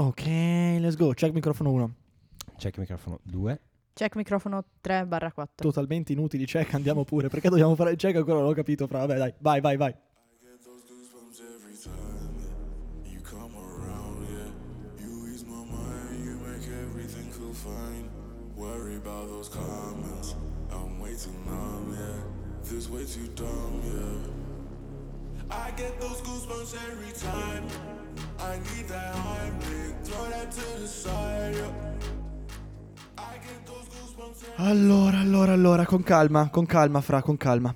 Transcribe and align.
Ok, 0.00 0.24
let's 0.80 0.96
go. 0.96 1.12
Check 1.12 1.34
microfono 1.34 1.72
1. 1.72 1.94
Check 2.56 2.78
microfono 2.78 3.20
2. 3.22 3.60
Check 3.92 4.16
microfono 4.16 4.64
3 4.80 5.04
barra 5.06 5.30
4. 5.30 5.52
Totalmente 5.56 6.12
inutili 6.12 6.46
check, 6.46 6.72
andiamo 6.72 7.04
pure. 7.04 7.28
Perché 7.28 7.50
dobbiamo 7.50 7.74
fare 7.74 7.90
il 7.90 7.98
check 7.98 8.16
ancora? 8.16 8.38
Non 8.38 8.48
ho 8.48 8.52
capito, 8.54 8.86
fra. 8.86 9.00
Vabbè, 9.00 9.18
dai, 9.18 9.34
vai, 9.40 9.60
vai, 9.60 9.76
vai. 9.76 9.94
get 10.40 10.64
those 10.64 10.80
goosebumps 10.88 11.42
every 11.54 11.76
time 11.76 12.32
you 13.04 13.20
come 13.20 13.54
around, 13.54 14.26
yeah. 14.30 15.04
You 15.04 15.28
ease 15.28 15.44
my 15.44 15.66
mind, 15.66 16.24
you 16.24 16.34
make 16.48 16.66
everything 16.66 17.30
feel 17.30 17.52
fine. 17.52 18.08
Worry 18.56 18.96
about 18.96 19.28
those 19.28 19.50
comments, 19.50 20.34
I'm 20.70 20.98
way 20.98 21.14
too 21.14 21.36
numb, 21.44 21.92
yeah. 21.92 22.22
This 22.62 22.88
way 22.88 23.04
too 23.04 23.28
dumb, 23.34 23.82
yeah. 23.84 25.54
I 25.54 25.72
get 25.72 26.00
those 26.00 26.22
goosebumps 26.22 26.74
every 26.88 27.12
time. 27.12 27.99
I 28.38 28.58
need 28.58 28.88
that 28.88 29.14
Heimlich, 29.14 29.94
throw 30.04 30.28
that 30.30 30.50
to 30.50 30.80
the 30.80 30.86
side. 30.86 31.54
I 33.16 33.38
Allora, 34.56 35.18
allora, 35.20 35.52
allora, 35.52 35.86
con 35.86 36.02
calma, 36.02 36.50
con 36.50 36.66
calma, 36.66 37.00
fra, 37.00 37.22
con 37.22 37.36
calma. 37.36 37.74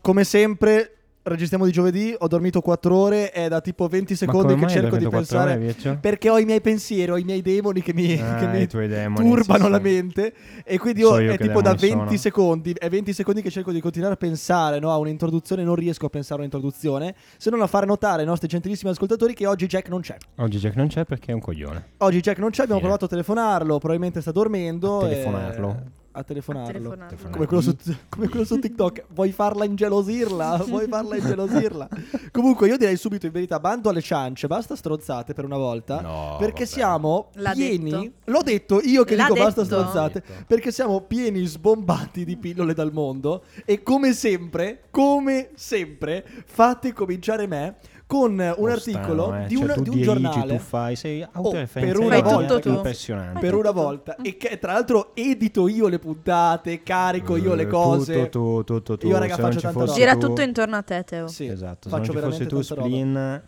Come 0.00 0.24
sempre, 0.24 1.01
registriamo 1.24 1.64
di 1.64 1.72
giovedì, 1.72 2.14
ho 2.18 2.26
dormito 2.26 2.60
4 2.60 2.94
ore, 2.96 3.30
è 3.30 3.48
da 3.48 3.60
tipo 3.60 3.86
20 3.86 4.16
secondi 4.16 4.54
che 4.54 4.68
cerco 4.68 4.96
di 4.96 5.08
pensare... 5.08 5.74
Perché 6.00 6.28
ho 6.30 6.38
i 6.38 6.44
miei 6.44 6.60
pensieri, 6.60 7.10
ho 7.10 7.16
i 7.16 7.24
miei 7.24 7.42
demoni 7.42 7.80
che 7.82 7.94
mi, 7.94 8.18
Ah, 8.20 8.36
che 8.36 8.46
mi 8.46 8.66
demoni, 8.88 9.28
turbano 9.28 9.64
sì, 9.64 9.70
la 9.70 9.76
sì. 9.76 9.82
mente. 9.82 10.34
E 10.64 10.78
quindi 10.78 11.00
io, 11.00 11.08
So 11.08 11.18
io 11.20 11.32
è 11.32 11.38
tipo 11.38 11.62
da 11.62 11.74
demoni 11.74 11.78
20 11.78 12.04
sono. 12.06 12.16
secondi, 12.18 12.72
è 12.72 12.88
20 12.88 13.12
secondi 13.12 13.42
che 13.42 13.50
cerco 13.50 13.72
di 13.72 13.80
continuare 13.80 14.14
a 14.14 14.16
pensare 14.16 14.78
no, 14.78 14.90
a 14.90 14.96
un'introduzione, 14.98 15.62
non 15.62 15.74
riesco 15.74 16.06
a 16.06 16.08
pensare 16.08 16.34
a 16.42 16.44
un'introduzione, 16.44 17.14
se 17.36 17.50
non 17.50 17.62
a 17.62 17.66
fare 17.66 17.86
notare 17.86 18.20
ai 18.22 18.26
nostri 18.26 18.48
gentilissimi 18.48 18.90
ascoltatori 18.90 19.34
che 19.34 19.46
oggi 19.46 19.66
Jack 19.66 19.88
non 19.88 20.00
c'è. 20.00 20.16
Oggi 20.36 20.58
Jack 20.58 20.76
non 20.76 20.88
c'è 20.88 21.04
perché 21.04 21.30
è 21.32 21.34
un 21.34 21.40
coglione. 21.40 21.86
Oggi 21.98 22.20
Jack 22.20 22.38
non 22.38 22.50
c'è, 22.50 22.62
abbiamo 22.62 22.80
Fine. 22.80 22.90
provato 22.90 23.04
a 23.04 23.08
telefonarlo, 23.08 23.78
probabilmente 23.78 24.20
sta 24.20 24.32
dormendo. 24.32 25.00
A 25.00 25.06
e- 25.06 25.08
telefonarlo? 25.10 25.82
A 26.14 26.22
telefonarlo. 26.22 26.92
A 26.92 26.96
telefonarlo. 26.96 27.30
Come 27.30 27.46
quello, 27.46 27.62
su, 27.62 27.76
come 28.08 28.28
quello 28.28 28.44
su 28.44 28.58
TikTok, 28.58 29.04
vuoi 29.14 29.32
farla 29.32 29.64
ingelosirla? 29.64 30.56
Vuoi 30.72 30.86
farla 30.86 31.16
ingelosirla? 31.16 31.88
Comunque, 32.30 32.68
io 32.68 32.76
direi 32.76 32.96
subito 32.96 33.26
in 33.26 33.32
verità: 33.32 33.58
bando 33.58 33.88
alle 33.88 34.00
ciance, 34.02 34.46
basta 34.46 34.76
strozzate 34.76 35.32
per 35.32 35.44
una 35.44 35.56
volta. 35.56 36.00
No, 36.00 36.36
perché 36.38 36.64
vabbè. 36.64 36.66
siamo 36.66 37.28
L'ha 37.34 37.52
pieni. 37.52 37.90
detto. 37.90 38.12
L'ho 38.30 38.42
detto 38.42 38.80
io 38.82 39.04
che 39.04 39.16
L'ha 39.16 39.24
dico 39.24 39.34
basta 39.36 39.62
detto. 39.62 39.74
strozzate. 39.74 40.22
L'ha 40.26 40.34
detto. 40.34 40.44
Perché 40.46 40.70
siamo 40.72 41.00
pieni 41.02 41.44
sbombati 41.46 42.24
di 42.24 42.36
pillole 42.36 42.74
dal 42.74 42.92
mondo. 42.92 43.44
E 43.64 43.82
come 43.82 44.12
sempre, 44.12 44.82
come 44.90 45.50
sempre, 45.54 46.24
fate 46.44 46.92
cominciare 46.92 47.46
me 47.46 47.76
con 48.12 48.30
un 48.32 48.54
Oh, 48.56 48.66
articolo 48.66 49.22
strano, 49.24 49.44
eh. 49.44 49.46
di, 49.46 49.56
Cioè, 49.56 49.64
un, 49.64 49.74
tu 49.74 49.82
di 49.82 49.88
un 49.88 49.94
dirigi, 49.96 50.02
giornale. 50.02 50.56
Tu 50.56 50.62
fai, 50.62 50.96
sei 50.96 51.18
per 51.20 51.28
autoreferenziale. 51.32 52.04
una 52.06 52.08
Fai 52.18 52.22
volta- 52.22 52.46
tutto 52.54 52.60
tu. 52.60 52.74
Impressionante. 52.76 53.40
per 53.40 53.54
una 53.54 53.70
volta 53.70 54.16
e 54.22 54.36
che 54.36 54.58
tra 54.58 54.72
l'altro 54.72 55.10
edito 55.14 55.68
io 55.68 55.88
le 55.88 55.98
puntate, 55.98 56.82
carico 56.82 57.36
io 57.36 57.54
le 57.54 57.62
Eh, 57.62 57.66
cose. 57.66 58.12
Tutto, 58.28 58.62
tutto, 58.64 58.82
tutto. 58.96 59.06
Io, 59.06 59.18
raga, 59.18 59.34
Se 59.36 59.40
faccio 59.40 59.56
ci 59.58 59.62
tanta 59.62 59.80
roba. 59.80 59.92
Gira 59.92 60.12
tu- 60.14 60.26
tutto 60.26 60.42
intorno 60.42 60.76
a 60.76 60.82
te, 60.82 61.02
Teo. 61.04 61.26
Sì, 61.28 61.46
Esatto, 61.46 61.88
se 61.88 61.96
faccio 61.96 61.96
non 61.96 62.04
ci 62.04 62.12
veramente 62.12 62.46
tu. 62.46 62.60
Splin, 62.62 63.42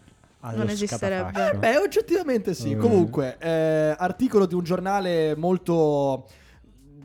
Non 0.57 0.69
esisterebbe. 0.69 1.57
Beh, 1.59 1.79
oggettivamente 1.79 2.53
sì. 2.55 2.75
Mm. 2.75 2.81
Comunque, 2.81 3.37
eh, 3.39 3.95
articolo 3.97 4.45
di 4.47 4.55
un 4.55 4.63
giornale 4.63 5.35
molto 5.37 6.27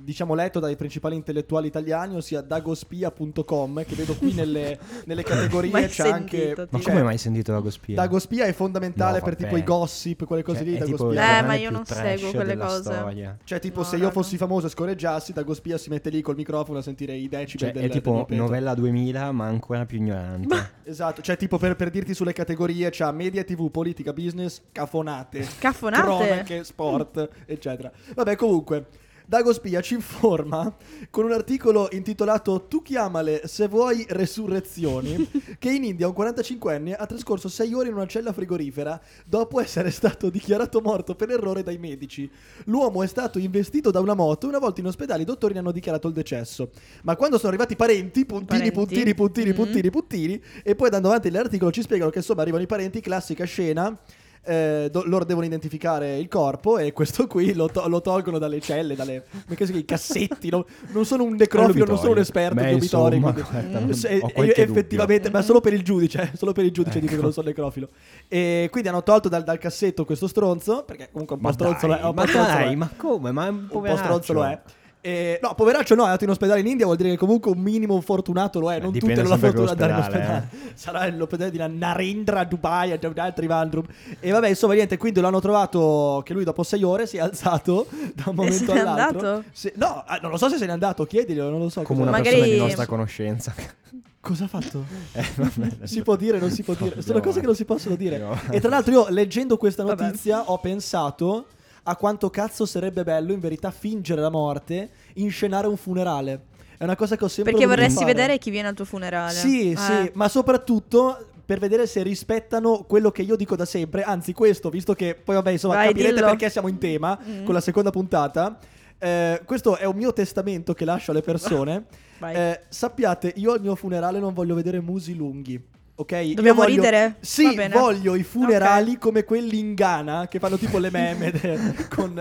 diciamo 0.09 0.33
letto 0.33 0.59
dai 0.59 0.75
principali 0.75 1.15
intellettuali 1.15 1.67
italiani, 1.67 2.15
ossia 2.15 2.41
dagospia.com, 2.41 3.83
che 3.85 3.93
vedo 3.93 4.15
qui 4.15 4.33
nelle, 4.33 4.77
nelle 5.05 5.21
categorie 5.21 5.69
Mai 5.69 5.83
c'è 5.85 6.03
sentito, 6.03 6.15
anche 6.15 6.47
tipo. 6.49 6.67
Ma 6.71 6.79
come 6.81 7.03
mai 7.03 7.17
sentito 7.19 7.51
la 7.51 7.59
Gospia? 7.59 7.95
Dagospia 7.95 8.45
è 8.45 8.53
fondamentale 8.53 9.19
No, 9.19 9.23
per 9.23 9.35
tipo 9.35 9.55
i 9.55 9.63
gossip, 9.63 10.25
quelle 10.25 10.41
cose 10.41 10.59
Cioè, 10.59 10.67
lì, 10.67 10.77
Dagospia. 10.77 11.37
Eh, 11.39 11.41
ma 11.43 11.53
io 11.53 11.67
più 11.67 11.75
non 11.75 11.83
trash 11.83 12.01
seguo 12.19 12.31
quelle 12.31 12.57
cose. 12.57 12.81
storia. 12.81 13.37
Cioè, 13.43 13.59
tipo, 13.59 13.79
No, 13.81 13.85
se 13.85 13.97
io 13.97 14.09
fossi 14.09 14.37
famoso 14.37 14.65
e 14.65 14.69
scorreggiassi, 14.69 15.31
Dagospia 15.31 15.77
si 15.77 15.89
mette 15.89 16.09
lì 16.09 16.21
col 16.21 16.35
microfono 16.35 16.79
a 16.79 16.81
sentire 16.81 17.13
i 17.13 17.27
decibel 17.27 17.71
Cioè, 17.71 17.79
del 17.79 17.89
è 17.89 17.93
tipo 17.93 18.25
del 18.27 18.37
novella 18.37 18.73
2000, 18.73 19.31
ma 19.31 19.45
ancora 19.45 19.85
più 19.85 19.97
ignorante. 19.97 20.77
Esatto, 20.89 21.21
cioè 21.21 21.37
tipo 21.37 21.59
per, 21.59 21.75
per 21.75 21.91
dirti 21.91 22.15
sulle 22.15 22.33
categorie 22.33 22.89
c'ha 22.91 23.11
media 23.11 23.43
tv, 23.43 23.69
politica, 23.69 24.11
business, 24.11 24.59
cafonate, 24.71 25.47
Cafonate? 25.59 26.01
cronache, 26.01 26.63
sport, 26.63 27.29
eccetera. 27.45 27.91
Vabbè, 28.15 28.35
comunque, 28.35 28.87
Dago 29.29 29.53
Spia 29.53 29.79
ci 29.81 29.93
informa 29.93 30.75
con 31.11 31.23
un 31.25 31.33
articolo 31.33 31.87
intitolato 31.91 32.65
Tu 32.67 32.81
chiamale 32.81 33.43
se 33.45 33.67
vuoi 33.67 34.03
resurrezioni 34.09 35.29
che 35.59 35.69
in 35.69 35.83
India 35.83 36.07
un 36.07 36.15
45enne 36.17 36.95
ha 36.97 37.05
trascorso 37.05 37.47
6 37.47 37.73
ore 37.75 37.89
in 37.89 37.93
una 37.93 38.07
cella 38.07 38.33
frigorifera 38.33 38.99
dopo 39.27 39.59
essere 39.61 39.91
stato 39.91 40.31
dichiarato 40.31 40.81
morto 40.81 41.13
per 41.13 41.29
errore 41.29 41.61
dai 41.61 41.77
medici. 41.77 42.27
L'uomo 42.65 43.03
è 43.03 43.07
stato 43.07 43.37
investito 43.37 43.91
da 43.91 43.99
una 43.99 44.15
moto 44.15 44.47
e 44.47 44.49
una 44.49 44.57
volta 44.57 44.79
in 44.79 44.87
ospedale 44.87 45.21
i 45.21 45.25
dottori 45.25 45.53
ne 45.53 45.59
hanno 45.59 45.71
dichiarato 45.71 46.07
il 46.07 46.15
decesso. 46.15 46.71
Ma 47.03 47.15
quando 47.15 47.37
sono 47.37 47.49
arrivati 47.49 47.73
i 47.73 47.75
parenti, 47.75 48.25
puntini, 48.25 48.71
Parenti. 48.71 48.71
puntini, 48.71 49.13
puntini, 49.13 49.51
Mm. 49.51 49.53
puntini, 49.53 49.89
puntini, 49.91 50.43
e 50.63 50.73
poi 50.73 50.87
andando 50.87 51.09
avanti 51.09 51.29
nell'articolo 51.29 51.69
ci 51.71 51.83
spiegano 51.83 52.09
che 52.09 52.17
insomma 52.17 52.41
arrivano 52.41 52.63
i 52.63 52.67
parenti, 52.67 52.99
classica 52.99 53.45
scena. 53.45 53.95
Eh, 54.43 54.89
do- 54.91 55.03
loro 55.05 55.25
devono 55.25 55.45
identificare 55.45 56.17
il 56.17 56.27
corpo 56.27 56.77
e 56.77 56.91
questo 56.93 57.27
qui 57.27 57.53
lo, 57.53 57.67
to- 57.69 57.87
lo 57.87 58.01
tolgono 58.01 58.37
dalle 58.39 58.59
celle, 58.59 58.95
dalle 58.95 59.23
i 59.47 59.85
cassetti. 59.85 60.49
no? 60.49 60.65
Non 60.91 61.05
sono 61.05 61.23
un 61.23 61.35
necrofilo, 61.35 61.85
non 61.85 61.97
sono 61.97 62.11
un 62.11 62.17
esperto 62.19 62.55
Beh, 62.55 62.67
di 62.69 62.73
obitori. 62.75 63.15
insomma, 63.17 63.31
guarda, 63.49 63.79
non- 63.79 63.93
se- 63.93 64.19
ho 64.23 64.29
qualche 64.31 64.63
effettivamente, 64.63 65.29
ma 65.29 65.41
solo 65.41 65.59
per 65.61 65.73
il 65.73 65.83
giudice, 65.83 66.21
eh, 66.33 66.37
solo 66.37 66.51
per 66.51 66.65
il 66.65 66.71
giudice 66.71 66.99
dico 66.99 67.07
che 67.07 67.13
Ecco. 67.15 67.23
non 67.23 67.33
sono 67.33 67.47
necrofilo. 67.47 67.89
E 68.27 68.67
quindi 68.71 68.89
hanno 68.89 69.03
tolto 69.03 69.29
dal, 69.29 69.43
dal 69.43 69.57
cassetto 69.57 70.05
questo 70.05 70.27
stronzo, 70.27 70.83
perché 70.85 71.09
comunque 71.11 71.35
un 71.35 71.41
po' 71.41 71.47
Ma 71.47 71.53
stronzo 71.53 71.87
lo 71.87 71.93
è. 71.93 71.99
dai, 71.99 72.05
un 72.09 72.13
po' 72.15 72.21
ma 72.21 72.27
stronzo 72.27 72.49
lo 72.51 72.53
dai, 72.55 72.71
è. 72.73 72.75
ma 72.75 72.89
come? 72.95 73.31
Ma 73.31 73.45
è 73.45 73.49
un 73.49 73.55
un 73.55 73.67
po' 73.67 73.73
poveraccio. 73.75 74.03
stronzo 74.03 74.33
lo 74.33 74.45
è. 74.45 74.61
E- 75.01 75.39
no, 75.41 75.55
poveraccio 75.55 75.95
no, 75.95 76.01
è 76.01 76.05
andato 76.05 76.25
in 76.25 76.29
ospedale 76.29 76.59
in 76.59 76.67
India, 76.67 76.85
vuol 76.85 76.97
dire 76.97 77.09
che 77.11 77.17
comunque 77.17 77.51
un 77.51 77.59
minimo 77.59 77.99
fortunato 78.01 78.59
lo 78.59 78.69
è. 78.71 78.75
Eh, 78.75 78.79
non 78.79 78.91
tutte 78.91 79.13
hanno 79.13 79.29
la 79.29 79.37
fortuna 79.37 79.73
di 79.73 79.81
andare 79.81 79.91
in 79.93 79.99
ospedale. 79.99 80.49
Sarà 80.73 81.07
l'ospedale 81.09 81.51
di 81.51 81.57
Narendra, 81.57 82.43
Dubai, 82.43 82.91
e 82.91 82.99
altri 83.15 83.47
Vandrum. 83.47 83.85
E 84.19 84.31
vabbè, 84.31 84.49
insomma, 84.49 84.73
niente, 84.73 84.97
quindi 84.97 85.21
l'hanno 85.21 85.39
trovato 85.39 86.21
che 86.25 86.33
lui 86.33 86.43
dopo 86.43 86.63
sei 86.63 86.83
ore 86.83 87.07
si 87.07 87.15
è 87.17 87.21
alzato 87.21 87.87
da 88.13 88.23
un 88.27 88.35
momento 88.35 88.65
se 88.65 88.73
n'è 88.73 88.79
all'altro. 88.79 89.27
andato? 89.27 89.43
Sì, 89.53 89.71
no, 89.75 90.03
ah, 90.05 90.19
non 90.21 90.31
lo 90.31 90.37
so 90.37 90.49
se 90.49 90.57
se 90.57 90.65
n'è 90.65 90.71
andato, 90.71 91.05
chiediglielo, 91.05 91.49
non 91.49 91.59
lo 91.59 91.69
so. 91.69 91.81
Come 91.83 92.01
una 92.01 92.11
Magari- 92.11 92.35
persona 92.35 92.53
di 92.53 92.59
nostra 92.59 92.85
conoscenza. 92.85 93.53
Cosa 94.21 94.43
ha 94.43 94.47
fatto? 94.47 94.83
Eh, 95.13 95.25
vabbè, 95.35 95.87
Si 95.87 96.01
può 96.01 96.17
dire, 96.17 96.39
non 96.39 96.51
si 96.51 96.61
può 96.61 96.73
dire. 96.73 96.99
Sono 97.01 97.21
cose 97.21 97.39
che 97.39 97.45
non 97.45 97.55
si 97.55 97.63
possono 97.63 97.95
dire. 97.95 98.21
E 98.49 98.59
tra 98.59 98.69
l'altro 98.69 98.91
io 98.91 99.07
leggendo 99.09 99.55
questa 99.55 99.83
Vabbè. 99.83 100.03
notizia 100.03 100.41
ho 100.51 100.57
pensato 100.57 101.45
a 101.89 101.95
quanto 101.95 102.29
cazzo 102.29 102.65
sarebbe 102.65 103.03
bello 103.03 103.31
in 103.33 103.39
verità 103.39 103.71
fingere 103.71 104.21
la 104.21 104.29
morte, 104.29 104.89
inscenare 105.15 105.67
un 105.67 105.77
funerale. 105.77 106.43
È 106.77 106.83
una 106.83 106.95
cosa 106.95 107.15
che 107.17 107.25
ho 107.25 107.27
sempre 107.27 107.51
Perché 107.53 107.67
vorresti 107.67 107.99
fare. 108.01 108.13
vedere 108.13 108.37
chi 108.37 108.51
viene 108.51 108.67
al 108.69 108.75
tuo 108.75 108.85
funerale. 108.85 109.33
Sì, 109.33 109.71
Eh. 109.71 109.75
sì, 109.77 110.11
ma 110.13 110.29
soprattutto 110.29 111.25
per 111.45 111.59
vedere 111.59 111.87
se 111.87 112.03
rispettano 112.03 112.83
quello 112.87 113.11
che 113.11 113.23
io 113.23 113.35
dico 113.35 113.55
da 113.55 113.65
sempre. 113.65 114.03
Anzi, 114.03 114.33
questo, 114.33 114.69
visto 114.69 114.93
che 114.93 115.15
poi 115.15 115.35
vabbè, 115.35 115.49
insomma, 115.51 115.75
Vai, 115.75 115.87
capirete 115.87 116.13
dillo. 116.13 116.25
perché 116.27 116.49
siamo 116.49 116.67
in 116.67 116.77
tema 116.77 117.17
Mm. 117.27 117.43
con 117.43 117.53
la 117.53 117.61
seconda 117.61 117.89
puntata. 117.89 118.57
Eh, 118.99 119.41
questo 119.45 119.77
è 119.77 119.85
un 119.85 119.95
mio 119.95 120.13
testamento 120.13 120.73
che 120.73 120.85
lascio 120.85 121.11
alle 121.11 121.21
persone. 121.21 121.85
Eh, 122.21 122.59
sappiate, 122.67 123.31
io 123.37 123.53
al 123.53 123.61
mio 123.61 123.75
funerale 123.75 124.19
non 124.19 124.33
voglio 124.33 124.53
vedere 124.53 124.81
musi 124.81 125.15
lunghi. 125.15 125.57
Ok? 125.99 126.31
Dobbiamo 126.31 126.61
voglio- 126.61 126.75
ridere? 126.75 127.15
Sì, 127.19 127.59
voglio 127.73 128.15
i 128.15 128.23
funerali 128.23 128.91
Ok. 128.91 128.99
come 128.99 129.25
quelli 129.25 129.59
in 129.59 129.73
Ghana 129.73 130.29
che 130.29 130.39
fanno 130.39 130.57
tipo 130.57 130.77
le 130.77 130.89
meme 130.89 131.29
de- 131.29 131.59
con 131.93 132.13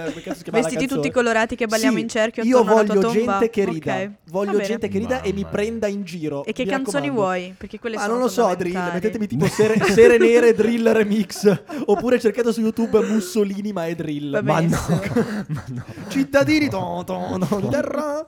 Vestiti 0.50 0.89
tutti 0.89 1.12
colorati 1.12 1.55
che 1.55 1.66
balliamo 1.69 1.94
Sì, 1.97 2.03
in 2.03 2.09
cerchio 2.09 2.43
Io 2.43 2.65
voglio 2.65 2.99
gente 3.12 3.50
che 3.50 3.65
rida. 3.65 3.94
Ok, 3.94 4.11
Voglio 4.31 4.59
gente 4.61 4.89
che 4.89 4.99
rida 4.99 5.22
e 5.22 5.33
mi 5.33 5.43
Mamma. 5.43 5.53
prenda 5.53 5.87
in 5.87 6.03
giro. 6.03 6.44
E 6.44 6.53
che 6.53 6.65
mi 6.65 6.71
canzoni 6.71 7.06
raccomando. 7.06 7.21
vuoi? 7.22 7.55
Perché 7.56 7.78
quelle 7.78 7.94
Ma 7.94 8.03
sono 8.03 8.15
non 8.15 8.22
lo 8.22 8.28
so, 8.28 8.53
drill, 8.56 8.93
mettetemi 8.93 9.27
tipo 9.28 9.47
sere, 9.47 9.78
sere 9.93 10.19
nere 10.19 10.55
drill 10.55 10.91
remix. 10.91 11.60
Oppure 11.87 12.19
cercate 12.19 12.53
su 12.53 12.60
YouTube 12.60 12.99
Mussolini 13.06 13.71
ma 13.72 13.87
è 13.87 13.95
drill. 13.95 14.33
Va 14.33 14.42
Ma 14.42 14.54
benissimo. 14.60 15.01
Ma 15.54 15.65
no. 15.69 15.84
Cittadini, 16.09 16.69
ton, 16.69 17.04
ton, 17.04 17.47
ton. 17.48 18.27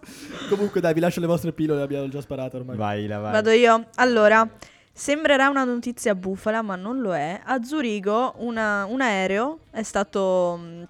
Comunque, 0.49 0.81
dai, 0.81 0.95
vi 0.95 1.01
lascio 1.01 1.19
le 1.19 1.27
vostre 1.27 1.53
pillole, 1.53 1.83
abbiamo 1.83 2.09
già 2.09 2.21
sparato 2.21 2.57
ormai. 2.57 2.77
Vai, 2.77 3.07
la 3.09 3.19
vai. 3.19 3.33
Vado 3.33 3.51
io. 3.51 3.87
Allora, 3.97 4.49
sembrerà 4.93 5.49
una 5.49 5.65
notizia 5.65 6.15
bufala, 6.15 6.63
ma 6.63 6.77
non 6.77 7.01
lo 7.01 7.15
è. 7.15 7.41
A 7.45 7.63
Zurigo 7.63 8.35
una- 8.39 8.85
un 8.87 9.01
aereo 9.01 9.61
è 9.71 9.83
stato... 9.83 10.57
mh, 10.61 10.89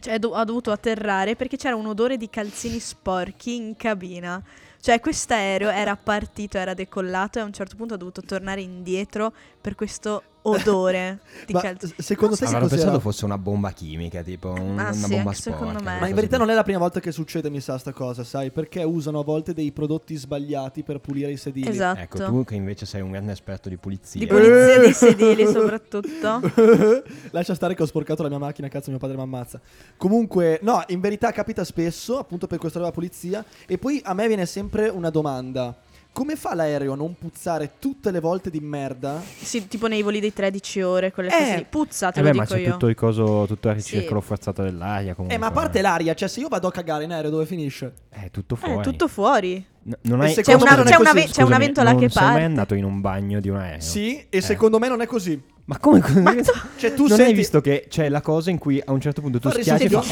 Cioè, 0.00 0.18
do- 0.18 0.34
ha 0.34 0.44
dovuto 0.44 0.72
atterrare 0.72 1.36
perché 1.36 1.56
c'era 1.56 1.76
un 1.76 1.86
odore 1.86 2.16
di 2.16 2.28
calzini 2.28 2.80
sporchi 2.80 3.54
in 3.54 3.76
cabina. 3.76 4.42
Cioè, 4.80 4.98
quest'aereo 5.00 5.70
era 5.70 5.96
partito, 5.96 6.58
era 6.58 6.74
decollato 6.74 7.38
e 7.38 7.42
a 7.42 7.44
un 7.44 7.52
certo 7.52 7.76
punto 7.76 7.94
ha 7.94 7.96
dovuto 7.96 8.22
tornare 8.22 8.62
indietro 8.62 9.32
per 9.60 9.74
questo 9.76 10.24
odore 10.42 11.20
di 11.46 11.52
calzini. 11.52 11.94
secondo 11.98 12.36
te 12.36 12.44
cos'era? 12.44 12.66
pensato 12.66 13.00
fosse 13.00 13.24
una 13.24 13.38
bomba 13.38 13.70
chimica, 13.70 14.22
tipo 14.22 14.48
un- 14.50 14.78
Ah, 14.78 14.90
una 14.90 14.92
sì, 14.92 15.08
bomba 15.14 15.32
sporca. 15.32 15.80
me. 15.82 15.98
Ma 16.00 16.08
in 16.08 16.14
verità 16.14 16.36
non 16.38 16.50
è 16.50 16.54
la 16.54 16.62
prima 16.62 16.78
volta 16.78 17.00
che 17.00 17.12
succede, 17.12 17.50
mi 17.50 17.60
sa, 17.60 17.78
sta 17.78 17.92
cosa, 17.92 18.24
sai? 18.24 18.50
Perché 18.50 18.82
usano 18.82 19.20
a 19.20 19.24
volte 19.24 19.52
dei 19.54 19.70
prodotti 19.72 20.14
sbagliati 20.16 20.82
per 20.82 20.98
pulire 21.00 21.30
i 21.30 21.36
sedili. 21.36 21.68
Esatto. 21.68 22.00
Ecco, 22.00 22.24
tu 22.24 22.44
che 22.44 22.54
invece 22.54 22.86
sei 22.86 23.00
un 23.00 23.10
grande 23.12 23.32
esperto 23.32 23.68
di 23.68 23.76
pulizia. 23.76 24.20
Di 24.20 24.26
pulizia 24.26 24.78
dei 24.78 24.92
sedili 24.92 25.46
soprattutto. 25.46 26.40
Lascia 27.30 27.54
stare 27.54 27.74
che 27.74 27.82
ho 27.82 27.86
sporcato 27.86 28.22
la 28.22 28.28
mia 28.28 28.38
macchina, 28.38 28.68
cazzo 28.68 28.90
mio 28.90 28.98
padre 28.98 29.16
mi 29.16 29.22
ammazza. 29.22 29.60
Comunque, 29.96 30.58
no, 30.62 30.82
in 30.88 31.00
verità 31.00 31.30
capita 31.32 31.64
spesso, 31.64 32.18
appunto 32.18 32.46
per 32.46 32.58
questa 32.58 32.78
nuova 32.78 32.92
pulizia. 32.94 33.44
E 33.66 33.78
poi 33.78 34.00
a 34.04 34.14
me 34.14 34.26
viene 34.26 34.46
sempre 34.46 34.88
una 34.88 35.10
domanda. 35.10 35.74
Come 36.14 36.36
fa 36.36 36.54
l'aereo 36.54 36.92
a 36.92 36.96
non 36.96 37.14
puzzare 37.18 37.72
tutte 37.78 38.10
le 38.10 38.20
volte 38.20 38.50
di 38.50 38.60
merda? 38.60 39.18
Sì, 39.40 39.66
tipo 39.66 39.86
nei 39.86 40.02
voli 40.02 40.20
dei 40.20 40.30
13 40.32 40.82
ore 40.82 41.10
con 41.10 41.24
le 41.24 41.30
Eh. 41.30 41.38
cose 41.38 41.56
lì. 41.56 41.66
Puzza, 41.68 42.12
te 42.12 42.20
Eh 42.20 42.22
lo 42.22 42.30
beh, 42.30 42.36
ma 42.36 42.42
dico 42.42 42.54
c'è 42.54 42.60
io. 42.60 42.70
tutto 42.72 42.88
il 42.88 42.94
coso, 42.94 43.44
tutto 43.48 43.70
il 43.70 43.80
Sì. 43.80 43.94
ricircolo 43.94 44.20
forzato 44.20 44.62
dell'aria. 44.62 45.14
Comunque. 45.14 45.34
Eh, 45.34 45.40
ma 45.40 45.46
a 45.46 45.50
parte 45.52 45.80
l'aria, 45.80 46.12
cioè 46.12 46.28
se 46.28 46.40
io 46.40 46.48
vado 46.48 46.68
a 46.68 46.70
cagare 46.70 47.04
in 47.04 47.12
aereo 47.12 47.30
dove 47.30 47.46
finisce? 47.46 47.94
È 48.10 48.30
tutto 48.30 48.56
Eh, 48.56 48.58
fuori. 48.58 48.82
tutto 48.82 49.08
fuori. 49.08 49.64
N- 49.84 49.92
non 50.02 50.20
hai... 50.20 50.34
C'è 50.34 50.42
Secondo 50.44 50.64
una, 50.64 50.72
me 50.72 50.76
non 50.76 50.86
è 50.86 50.90
c'è 50.90 51.00
una 51.00 51.12
ve- 51.14 51.28
c'è 51.30 51.42
una 51.42 51.58
ventola 51.58 51.90
non 51.92 52.00
che 52.00 52.08
sei 52.10 52.22
mai 52.22 52.30
parte. 52.32 52.46
andato 52.46 52.74
in 52.74 52.84
un 52.84 53.00
bagno 53.00 53.40
di 53.40 53.48
un 53.48 53.56
aereo? 53.56 53.80
Sì, 53.80 54.18
e 54.18 54.26
Eh. 54.36 54.40
secondo 54.42 54.78
me 54.78 54.88
non 54.88 55.00
è 55.00 55.06
così. 55.06 55.42
Ma 55.64 55.78
come? 55.78 56.00
Cioè 56.76 56.92
tu 56.92 57.06
non 57.06 57.16
senti... 57.16 57.22
hai 57.22 57.32
visto 57.34 57.62
che 57.62 57.86
c'è 57.88 58.10
la 58.10 58.20
cosa 58.20 58.50
in 58.50 58.58
cui 58.58 58.82
a 58.84 58.92
un 58.92 59.00
certo 59.00 59.22
punto 59.22 59.40
tu 59.40 59.48
Fa 59.48 59.58
schiacci 59.58 59.84
e 59.84 59.88
fa... 59.88 60.02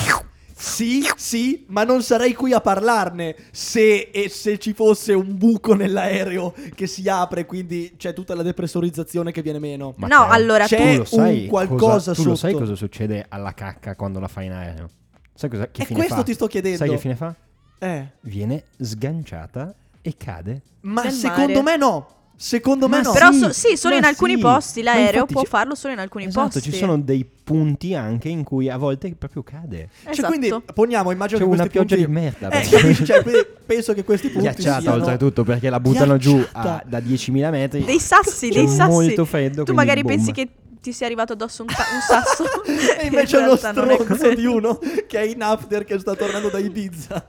Sì, 0.61 1.03
sì, 1.17 1.65
ma 1.69 1.85
non 1.85 2.03
sarei 2.03 2.35
qui 2.35 2.53
a 2.53 2.61
parlarne 2.61 3.35
se, 3.51 4.11
e 4.13 4.29
se 4.29 4.59
ci 4.59 4.75
fosse 4.75 5.15
un 5.15 5.37
buco 5.39 5.73
nell'aereo 5.75 6.53
che 6.75 6.87
si 6.87 7.09
apre, 7.09 7.47
quindi 7.47 7.95
c'è 7.97 8.13
tutta 8.13 8.35
la 8.35 8.43
depressurizzazione 8.43 9.33
che 9.33 9.41
viene 9.41 9.59
meno. 9.59 9.95
Ma 9.97 10.07
No, 10.07 10.27
te- 10.27 10.33
allora 10.35 10.67
C'è 10.67 10.77
tu 10.77 10.85
lo 10.85 10.99
un 11.01 11.07
sai 11.07 11.47
qualcosa 11.47 12.11
cosa, 12.11 12.13
tu 12.15 12.25
lo 12.25 12.35
sai 12.35 12.51
sotto. 12.53 12.63
cosa 12.65 12.75
succede 12.77 13.25
alla 13.29 13.55
cacca 13.55 13.97
quando 13.97 14.21
la 14.21 14.29
fai 14.29 14.47
in 14.47 14.53
aereo? 14.53 14.91
Sai 15.35 15.49
cosa, 15.49 15.69
che 15.71 15.81
E 15.83 15.85
fine 15.87 15.99
questo 15.99 16.17
fa? 16.17 16.23
ti 16.25 16.35
sto 16.35 16.47
chiedendo. 16.47 16.77
Sai 16.77 16.89
che 16.91 16.99
fine 16.99 17.17
fa? 17.17 17.35
Eh, 17.79 18.07
Viene 18.21 18.65
sganciata 18.79 19.75
e 20.03 20.15
cade. 20.19 20.61
ma 20.83 21.09
secondo 21.11 21.63
mare. 21.63 21.63
me 21.63 21.77
no. 21.79 22.07
Secondo 22.43 22.89
me 22.89 22.97
Ma 22.97 23.03
no. 23.03 23.13
Però 23.13 23.31
Sì, 23.33 23.39
so- 23.39 23.53
sì, 23.53 23.77
solo 23.77 23.95
ma 23.95 24.01
in 24.01 24.07
alcuni 24.07 24.35
sì. 24.37 24.41
posti 24.41 24.83
Ma 24.83 24.95
l'aereo 24.95 25.13
infatti 25.13 25.33
può 25.35 25.43
ci- 25.43 25.49
farlo 25.49 25.75
solo 25.75 25.93
in 25.93 25.99
alcuni 25.99 26.25
esatto, 26.25 26.49
posti. 26.49 26.63
ci 26.73 26.73
sono 26.79 26.99
dei 26.99 27.29
punti 27.45 27.95
anche 27.95 28.31
in 28.31 28.45
cui 28.45 28.71
a 28.71 28.79
volte 28.79 29.15
proprio 29.15 29.43
cade. 29.43 29.91
Cioè, 30.05 30.13
Esatto. 30.13 30.29
quindi 30.29 30.55
poniamo, 30.73 31.11
immagino 31.11 31.39
C'è 31.39 31.45
che 31.45 31.51
una 31.51 31.69
questi 31.69 31.79
pioggia 31.79 31.97
punti... 31.97 32.11
di 32.11 32.19
merda. 32.19 32.49
Eh, 32.49 32.67
perché-? 32.69 33.05
Cioè, 33.05 33.23
quindi 33.23 33.47
penso 33.67 33.93
che 33.93 34.05
questi 34.05 34.29
punti 34.31 34.49
Ghiacciata 34.49 34.81
siano... 34.81 34.97
oltretutto 34.97 35.45
perché 35.45 35.69
la 35.69 35.81
buttano 35.81 36.17
giù 36.17 36.37
Ghiacciata. 36.37 36.75
a- 36.77 36.85
da 36.87 36.99
10.000 37.01 37.51
metri. 37.51 37.85
Dei 37.85 38.01
sassi, 38.01 38.49
C'è 38.49 38.55
dei 38.55 38.69
sassi. 38.69 38.91
molto 38.91 39.25
freddo. 39.27 39.57
tu 39.57 39.63
quindi 39.65 39.73
magari 39.75 40.01
bomba. 40.03 40.17
pensi 40.17 40.33
che 40.33 40.49
ti 40.81 40.93
sia 40.95 41.05
arrivato 41.05 41.35
addosso 41.35 41.61
un, 41.61 41.69
ta- 41.69 41.85
un 41.93 42.01
sasso. 42.01 42.45
e 42.99 43.05
invece 43.05 43.37
In 43.37 43.43
è 43.43 43.47
lo 43.47 43.55
realtà 43.61 43.73
non 43.73 43.91
è 43.91 43.95
stronzo 43.97 44.17
quello. 44.17 44.35
di 44.35 44.47
uno 44.47 44.79
che 45.07 45.19
è 45.19 45.25
in 45.25 45.43
after 45.43 45.85
che 45.85 45.99
sta 45.99 46.15
tornando 46.15 46.49
da 46.49 46.59
Ibiza. 46.59 47.23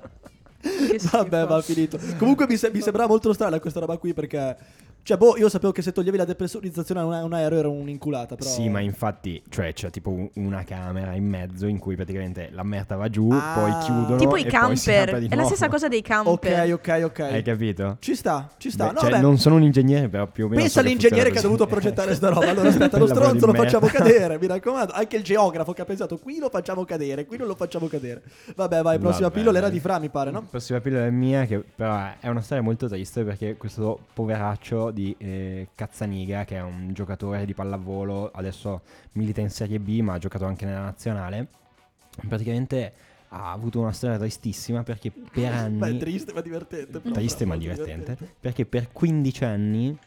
Che 0.62 1.00
schifo. 1.00 1.18
Vabbè, 1.18 1.46
va 1.48 1.62
finito. 1.62 2.00
Comunque 2.18 2.46
mi, 2.48 2.56
se- 2.56 2.72
mi 2.74 2.80
sembrava 2.80 3.10
molto 3.10 3.34
strana 3.34 3.60
questa 3.60 3.82
roba 3.82 3.98
qui 3.98 4.14
perché... 4.14 4.56
Cioè, 5.04 5.18
boh, 5.18 5.36
io 5.38 5.50
sapevo 5.50 5.72
che 5.72 5.82
se 5.82 5.92
toglievi 5.92 6.18
la 6.18 6.26
depressurizzazione 6.26 7.02
a 7.02 7.24
un, 7.24 7.34
aereo 7.34 7.58
era 7.60 7.68
un'inculata, 7.70 8.36
però... 8.36 8.48
Sì, 8.50 8.70
ma 8.70 8.80
infatti, 8.82 9.42
cioè 9.50 9.74
c'è 9.74 9.90
tipo 9.90 10.12
un- 10.12 10.30
una 10.36 10.64
camera 10.64 11.14
in 11.16 11.28
mezzo 11.28 11.66
in 11.66 11.80
cui 11.80 11.96
praticamente 11.96 12.50
la 12.52 12.64
merda 12.64 12.96
va 12.96 13.10
giù, 13.10 13.30
Ah. 13.32 13.54
poi 13.56 13.72
chiudono 13.84 14.18
Tipo 14.18 14.38
i 14.38 14.46
poi 14.46 14.76
si 14.78 14.92
apre 14.92 15.12
camper. 15.12 15.28
È 15.32 15.36
la 15.36 15.44
stessa 15.46 15.70
cosa 15.70 15.88
dei 15.88 16.02
camper. 16.04 16.34
Ok, 16.34 16.72
ok, 16.74 17.02
ok. 17.06 17.20
Hai 17.20 17.42
capito? 17.42 17.98
Ci 18.00 18.16
sta, 18.16 18.50
ci 18.58 18.70
sta. 18.70 18.88
Beh, 18.88 18.92
no, 18.94 19.00
cioè, 19.00 19.10
vabbè. 19.10 19.22
non 19.22 19.38
sono 19.40 19.56
un 19.56 19.64
ingegnere, 19.64 20.08
però 20.08 20.28
più 20.28 20.46
o 20.46 20.48
meno. 20.48 20.62
Pensa 20.62 20.80
so 20.80 20.82
che 20.82 20.88
all'ingegnere 20.88 21.32
che 21.32 21.40
ha 21.40 21.42
dovuto 21.42 21.66
progettare 21.66 22.14
sta 22.14 22.30
roba. 22.30 22.50
Allora 22.50 22.70
aspetta, 22.70 22.98
lo 23.00 23.08
stronzo 23.08 23.46
lo 23.48 23.54
facciamo 23.54 23.88
cadere, 23.88 24.38
mi 24.40 24.46
raccomando. 24.48 24.94
Anche 24.94 25.16
il 25.18 25.24
geografo 25.24 25.74
che 25.74 25.82
ha 25.82 25.86
pensato 25.86 26.20
qui 26.20 26.38
lo 26.38 26.50
facciamo 26.50 26.86
cadere, 26.86 27.26
qui 27.26 27.38
non 27.38 27.48
lo 27.48 27.56
facciamo 27.56 27.88
cadere. 27.88 28.22
Vabbè, 28.56 28.82
vai, 28.84 29.00
prossima 29.00 29.28
Vabbè, 29.30 29.40
pillola 29.40 29.58
era 29.58 29.70
di 29.70 29.80
Fra, 29.80 29.98
mi 30.00 30.10
pare, 30.10 30.30
no? 30.30 30.44
Prossima 30.48 30.80
pillola 30.80 31.06
è 31.06 31.10
mia, 31.10 31.46
che 31.46 31.60
però 31.76 32.00
è 32.20 32.28
una 32.28 32.42
storia 32.42 32.62
molto 32.64 32.88
triste 32.88 33.24
perché 33.24 33.58
questo 33.58 34.00
poveraccio 34.14 34.91
di 34.92 35.16
eh, 35.18 35.70
Cazzaniga, 35.76 36.46
che 36.46 36.58
è 36.58 36.62
un 36.62 36.94
giocatore 36.94 37.46
di 37.46 37.54
pallavolo, 37.54 38.32
adesso 38.32 38.82
milita 39.14 39.42
in 39.42 39.50
Serie 39.50 39.80
B, 39.80 40.00
ma 40.02 40.14
ha 40.14 40.18
giocato 40.18 40.46
anche 40.46 40.66
nella 40.66 40.82
nazionale, 40.82 41.48
praticamente 42.28 42.94
ha 43.30 43.52
avuto 43.52 43.80
una 43.80 43.94
storia 43.94 44.18
tristissima 44.18 44.84
perché 44.84 45.12
per 45.12 45.46
anni... 45.52 45.78
Beh, 45.78 45.98
triste 45.98 46.34
ma 46.34 46.42
divertente. 46.42 47.00
però. 47.00 47.16
triste 47.16 47.46
ma 47.46 47.56
Molto 47.56 47.70
divertente, 47.70 48.18
perché 48.40 48.66
per 48.66 48.92
15 48.92 49.44
anni 49.44 49.98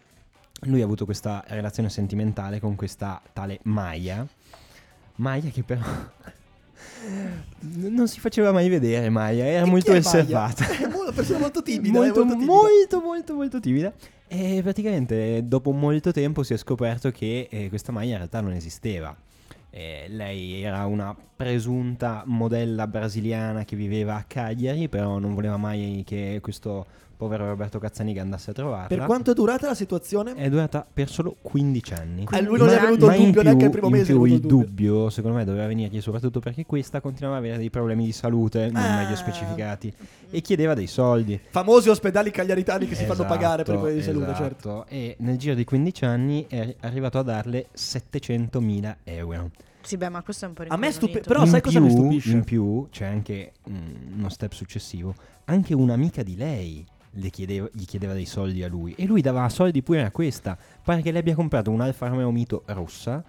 lui 0.63 0.81
ha 0.81 0.85
avuto 0.85 1.05
questa 1.05 1.45
relazione 1.49 1.91
sentimentale 1.91 2.61
con 2.61 2.75
questa 2.75 3.21
tale 3.33 3.59
Maya. 3.63 4.27
Maya 5.17 5.49
che 5.51 5.63
però 5.63 5.83
non 7.61 8.09
si 8.09 8.21
faceva 8.21 8.53
mai 8.53 8.69
vedere 8.69 9.09
Maya, 9.11 9.45
era 9.45 9.65
E 9.65 9.69
molto 9.69 9.93
riservata. 9.93 10.67
È 10.69 10.85
una 10.85 11.13
persona 11.15 11.39
molto 11.39 11.63
timida. 11.63 11.99
molto, 11.99 12.25
molto 12.25 12.35
timida. 12.39 12.53
molto, 12.53 13.01
molto, 13.01 13.35
molto 13.35 13.61
timida. 13.61 13.93
E 14.27 14.61
praticamente 14.63 15.47
dopo 15.47 15.71
molto 15.73 16.13
tempo 16.13 16.43
si 16.43 16.55
è 16.55 16.57
scoperto 16.57 17.11
che 17.11 17.49
eh, 17.51 17.69
questa 17.69 17.93
Maya 17.93 18.13
in 18.13 18.17
realtà 18.17 18.41
non 18.41 18.53
esisteva. 18.53 19.15
Eh, 19.71 20.07
lei 20.09 20.63
era 20.63 20.87
una 20.87 21.15
presunta 21.37 22.23
modella 22.27 22.87
brasiliana 22.87 23.65
che 23.65 23.77
viveva 23.77 24.17
a 24.17 24.25
Cagliari, 24.25 24.89
però 24.89 25.19
non 25.19 25.35
voleva 25.35 25.57
mai 25.57 26.03
che 26.07 26.39
questo 26.41 26.87
povero 27.27 27.47
Roberto 27.47 27.79
Cazzaniga 27.79 28.23
andasse 28.23 28.51
a 28.51 28.53
trovarla. 28.53 28.87
Per 28.87 29.05
quanto 29.07 29.31
è 29.31 29.35
durata 29.35 29.67
la 29.67 29.75
situazione? 29.75 30.35
È 30.35 30.49
durata 30.49 30.87
per 30.91 31.09
solo 31.09 31.37
15 31.41 31.95
anni. 31.95 32.27
A 32.31 32.41
lui 32.41 32.59
non 32.59 32.69
gli 32.69 32.71
è 32.73 32.75
Ma- 32.77 32.83
venuto 32.83 33.05
il 33.07 33.11
ma 33.11 33.15
in 33.17 33.25
dubbio 33.25 33.33
più, 33.41 33.43
neanche 33.43 33.65
il 33.65 33.71
primo 33.71 33.87
in 33.87 33.93
mese. 33.93 34.13
più 34.13 34.25
il 34.25 34.41
dubbio, 34.41 35.11
secondo 35.11 35.37
me, 35.39 35.45
doveva 35.45 35.67
venirgli 35.67 36.01
soprattutto 36.01 36.41
perché 36.41 36.65
questa 36.67 37.01
continuava 37.01 37.39
ad 37.39 37.45
avere 37.45 37.59
dei 37.59 37.71
problemi 37.71 38.05
di 38.05 38.13
salute 38.13 38.71
non 38.71 38.83
Ah. 38.83 38.97
meglio 39.03 39.17
specificati 39.17 39.93
e 40.31 40.41
chiedeva 40.41 40.75
dei 40.75 40.87
soldi. 40.87 41.41
Famosi 41.49 41.89
ospedali 41.89 42.31
cagliaritani 42.31 42.87
che 42.87 42.95
si 42.95 43.03
fanno 43.05 43.23
Esatto, 43.23 43.29
pagare 43.29 43.63
per 43.65 43.79
quelli 43.79 43.97
di 43.97 44.03
salute, 44.03 44.35
certo. 44.35 44.85
esatto. 44.85 44.87
E 44.89 45.17
nel 45.21 45.37
giro 45.39 45.55
di 45.55 45.65
15 45.65 46.05
anni 46.05 46.47
è 46.49 46.77
arrivato 46.81 47.19
a 47.19 47.23
darle 47.23 47.67
700.000 47.73 48.97
euro. 49.05 49.51
Sì, 49.83 49.97
beh, 49.99 50.09
ma 50.09 50.23
questo 50.23 50.47
è 50.47 50.49
un 50.49 50.55
po' 50.55 50.65
A 50.67 50.77
me 50.79 50.91
stupi- 50.93 51.21
però 51.21 51.43
in 51.43 51.47
sai 51.49 51.61
cosa 51.61 51.79
più, 51.79 51.87
mi 51.89 51.93
stupisce? 51.93 52.31
In 52.33 52.45
più 52.45 52.87
c'è 52.91 53.05
anche 53.05 53.53
mm, 53.69 54.19
uno 54.19 54.29
step 54.31 54.53
successivo. 54.53 55.15
Anche 55.47 55.75
un'amica 55.75 56.23
di 56.23 56.37
lei 56.37 56.77
le 56.77 56.94
chiedeva- 57.31 57.69
gli 57.73 57.85
chiedeva 57.85 58.13
dei 58.13 58.27
soldi 58.27 58.63
a 58.63 58.69
lui 58.69 58.95
e 58.97 59.05
lui 59.07 59.21
dava 59.21 59.49
soldi 59.49 59.83
pure 59.83 60.03
a 60.03 60.11
questa. 60.11 60.57
Pare 60.83 61.03
che 61.03 61.11
le 61.13 61.19
abbia 61.21 61.35
comprato 61.35 61.71
un 61.71 61.81
Alfa 61.81 62.09
Romeo 62.09 62.31
Mito 62.31 62.63
rossa. 62.67 63.23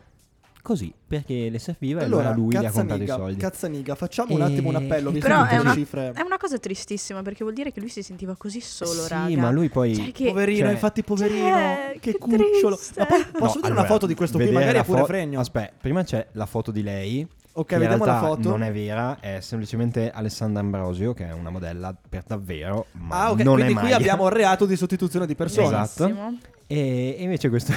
Così, 0.61 0.91
perché 1.07 1.47
le 1.51 1.59
serviva 1.59 2.01
e 2.01 2.05
Allora, 2.05 2.29
allora 2.29 2.35
lui 2.41 2.51
le 2.59 2.65
ha 2.65 2.71
comprato 2.71 3.03
i 3.03 3.05
soldi. 3.07 3.39
Cazzaniga, 3.39 3.93
facciamo 3.93 4.33
un 4.33 4.41
E- 4.41 4.43
attimo 4.45 4.69
un 4.69 4.75
appello, 4.77 5.11
visto 5.11 5.27
Però 5.27 5.45
è 5.45 5.59
una, 5.59 5.73
cifre... 5.75 6.11
è 6.11 6.21
una 6.21 6.37
cosa 6.37 6.57
tristissima 6.57 7.21
perché 7.21 7.43
vuol 7.43 7.53
dire 7.53 7.71
che 7.71 7.79
lui 7.79 7.89
si 7.89 8.01
sentiva 8.01 8.35
così 8.35 8.61
solo, 8.61 9.03
sì, 9.03 9.09
raga. 9.09 9.37
ma 9.41 9.51
lui 9.51 9.69
poi... 9.69 9.93
Cioè, 9.93 10.11
che- 10.11 10.25
Poverino, 10.29 10.63
cioè- 10.63 10.71
infatti 10.71 11.03
poverino, 11.03 11.49
Cioè, 11.49 11.91
che, 11.99 12.11
che 12.13 12.17
cucciolo. 12.17 12.75
triste. 12.77 12.99
Ma 12.99 13.05
poi 13.05 13.19
posso 13.25 13.31
No, 13.31 13.47
vedere 13.47 13.59
una 13.59 13.67
allora, 13.73 13.85
foto 13.85 14.05
di 14.07 14.15
questo 14.15 14.37
qui, 14.39 14.49
magari 14.49 14.79
è 14.79 14.83
pure 14.83 14.99
fo- 15.01 15.05
fregno. 15.05 15.39
Aspetta, 15.39 15.73
prima 15.79 16.03
c'è 16.03 16.27
la 16.31 16.45
foto 16.47 16.71
di 16.71 16.81
lei. 16.81 17.27
Ok, 17.57 17.67
che 17.67 17.73
in 17.75 17.79
vediamo 17.81 18.03
la 18.05 18.19
foto. 18.19 18.49
Non 18.49 18.63
è 18.63 18.71
vera, 18.73 19.17
è 19.21 19.39
semplicemente 19.39 20.11
Alessandra 20.11 20.59
Ambrosio, 20.61 21.13
che 21.13 21.27
è 21.29 21.31
una 21.31 21.49
modella 21.49 21.95
per 22.09 22.23
davvero, 22.27 22.87
ma 22.93 23.23
Ah, 23.25 23.31
ok, 23.31 23.41
non 23.41 23.53
è 23.59 23.63
quindi 23.63 23.73
mai. 23.75 23.83
qui 23.83 23.93
abbiamo 23.93 24.25
il 24.27 24.33
reato 24.33 24.65
di 24.65 24.75
sostituzione 24.75 25.25
di 25.25 25.35
persona. 25.35 25.83
Esatto. 25.83 26.33
E, 26.67 27.15
e 27.17 27.23
invece 27.23 27.47
questo. 27.49 27.71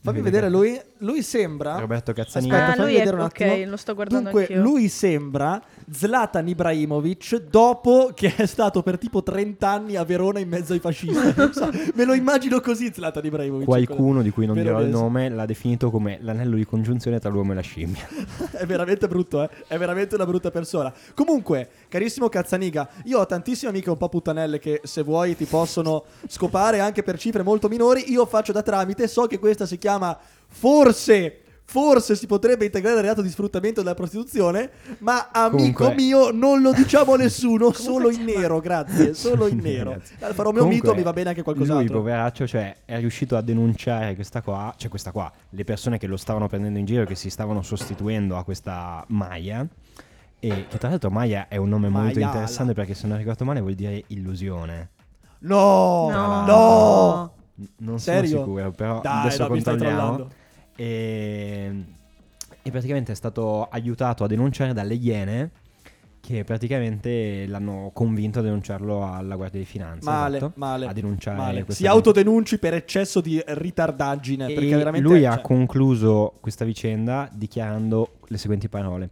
Fammi 0.00 0.20
vedere 0.20 0.48
lui. 0.48 0.80
Lui 0.98 1.22
sembra. 1.22 1.78
Roberto 1.78 2.12
Cazzaniga. 2.12 2.54
Aspetta, 2.54 2.72
Ah, 2.72 2.76
fammi 2.76 2.86
lui 2.88 2.94
è 2.94 2.98
vedere 3.00 3.16
un 3.16 3.22
ok, 3.22 3.40
attimo. 3.40 3.70
lo 3.70 3.76
sto 3.76 3.94
guardando 3.94 4.30
Dunque, 4.30 4.46
anch'io. 4.46 4.62
lui 4.62 4.88
sembra 4.88 5.62
Zlatan 5.90 6.48
Ibrahimovic 6.48 7.36
dopo 7.50 8.12
che 8.14 8.34
è 8.34 8.46
stato 8.46 8.82
per 8.82 8.96
tipo 8.98 9.22
30 9.22 9.68
anni 9.68 9.96
a 9.96 10.04
Verona 10.04 10.38
in 10.38 10.48
mezzo 10.48 10.72
ai 10.72 10.78
fascisti. 10.78 11.14
So, 11.52 11.70
me 11.94 12.04
lo 12.04 12.14
immagino 12.14 12.60
così 12.60 12.90
Zlatan 12.92 13.24
Ibrahimovic. 13.24 13.66
Qualcuno 13.66 14.22
di 14.22 14.30
cui 14.30 14.46
non 14.46 14.54
dirò 14.56 14.80
il 14.80 14.88
nome 14.88 15.28
l'ha 15.28 15.46
definito 15.46 15.90
come 15.90 16.18
l'anello 16.22 16.56
di 16.56 16.64
congiunzione 16.64 17.18
tra 17.18 17.28
l'uomo 17.28 17.52
e 17.52 17.54
la 17.56 17.60
scimmia. 17.60 18.06
è 18.52 18.64
veramente 18.66 19.08
brutto, 19.08 19.42
eh. 19.42 19.50
È 19.66 19.76
veramente 19.78 20.14
una 20.14 20.26
brutta 20.26 20.50
persona. 20.50 20.92
Comunque, 21.14 21.68
carissimo 21.88 22.28
Cazzaniga, 22.28 22.88
io 23.04 23.18
ho 23.18 23.26
tantissime 23.26 23.70
amiche 23.70 23.90
un 23.90 23.96
po' 23.96 24.08
puttanelle 24.08 24.58
che 24.58 24.80
se 24.84 25.02
vuoi 25.02 25.36
ti 25.36 25.44
possono 25.44 26.04
scopare 26.28 26.80
anche 26.80 27.02
per 27.02 27.18
cifre 27.18 27.42
molto 27.42 27.68
minori. 27.68 28.10
Io 28.10 28.24
faccio 28.26 28.52
da 28.52 28.62
tramite, 28.62 29.06
so 29.08 29.26
che 29.26 29.38
questa 29.38 29.66
si 29.66 29.76
chiama 29.76 29.87
forse. 30.48 31.42
Forse 31.70 32.16
si 32.16 32.26
potrebbe 32.26 32.64
integrare 32.64 32.96
il 32.96 33.02
reato 33.02 33.20
di 33.20 33.28
sfruttamento 33.28 33.82
della 33.82 33.92
prostituzione, 33.94 34.70
ma 35.00 35.28
amico 35.30 35.84
Comunque- 35.84 35.94
mio 35.96 36.30
non 36.30 36.62
lo 36.62 36.72
diciamo 36.72 37.12
a 37.12 37.16
nessuno, 37.18 37.74
solo 37.74 38.08
in 38.10 38.24
nero, 38.24 38.58
grazie, 38.58 39.12
solo 39.12 39.46
in 39.46 39.58
nero. 39.58 40.00
Alfa 40.20 40.44
Romeo 40.44 40.62
Comunque, 40.62 40.88
Mito 40.88 40.94
mi 40.94 41.02
va 41.02 41.12
bene 41.12 41.28
anche 41.28 41.42
Lui, 41.44 41.52
qualcos'altro. 41.54 41.98
poveraccio, 41.98 42.46
cioè, 42.46 42.74
è 42.86 42.96
riuscito 43.00 43.36
a 43.36 43.42
denunciare 43.42 44.14
questa 44.14 44.40
qua, 44.40 44.72
cioè 44.78 44.88
questa 44.88 45.12
qua, 45.12 45.30
le 45.50 45.64
persone 45.64 45.98
che 45.98 46.06
lo 46.06 46.16
stavano 46.16 46.48
prendendo 46.48 46.78
in 46.78 46.86
giro, 46.86 47.04
che 47.04 47.14
si 47.14 47.28
stavano 47.28 47.60
sostituendo 47.60 48.38
a 48.38 48.44
questa 48.44 49.04
Maya. 49.08 49.66
E 50.40 50.66
che 50.70 50.78
tra 50.78 50.88
l'altro 50.88 51.10
Maya 51.10 51.48
è 51.48 51.58
un 51.58 51.68
nome 51.68 51.90
molto 51.90 52.14
Maiala. 52.14 52.24
interessante 52.32 52.72
perché 52.72 52.94
se 52.94 53.06
non 53.06 53.18
ricordo 53.18 53.44
male 53.44 53.60
vuol 53.60 53.74
dire 53.74 54.04
illusione. 54.06 54.88
No, 55.40 56.08
No. 56.08 56.44
no. 56.46 57.32
Non 57.78 57.98
Serio? 57.98 58.28
sono 58.30 58.44
sicuro, 58.44 58.70
però 58.70 59.00
Dai, 59.00 59.20
adesso 59.20 59.44
stai 59.44 59.48
controlliamo. 59.48 60.28
e, 60.76 61.84
e 62.62 62.70
praticamente 62.70 63.12
è 63.12 63.14
stato 63.14 63.64
aiutato 63.64 64.24
a 64.24 64.26
denunciare 64.26 64.72
dalle 64.72 64.94
Iene 64.94 65.50
che 66.20 66.44
praticamente 66.44 67.46
l'hanno 67.46 67.90
convinto 67.94 68.40
a 68.40 68.42
denunciarlo 68.42 69.02
alla 69.02 69.34
Guardia 69.34 69.60
di 69.60 69.64
Finanza. 69.64 70.10
Male, 70.10 70.36
esatto, 70.36 70.52
male. 70.56 70.86
A 70.86 70.92
denunciare 70.92 71.36
male. 71.38 71.64
Si 71.68 71.86
autodenunci 71.86 72.58
per 72.58 72.74
eccesso 72.74 73.22
di 73.22 73.42
ritardaggine. 73.46 74.48
E 74.48 74.52
perché 74.52 74.76
veramente. 74.76 75.08
lui 75.08 75.24
ha 75.24 75.34
cioè, 75.34 75.42
concluso 75.42 76.34
questa 76.40 76.66
vicenda 76.66 77.30
dichiarando 77.32 78.18
le 78.26 78.36
seguenti 78.36 78.68
parole. 78.68 79.10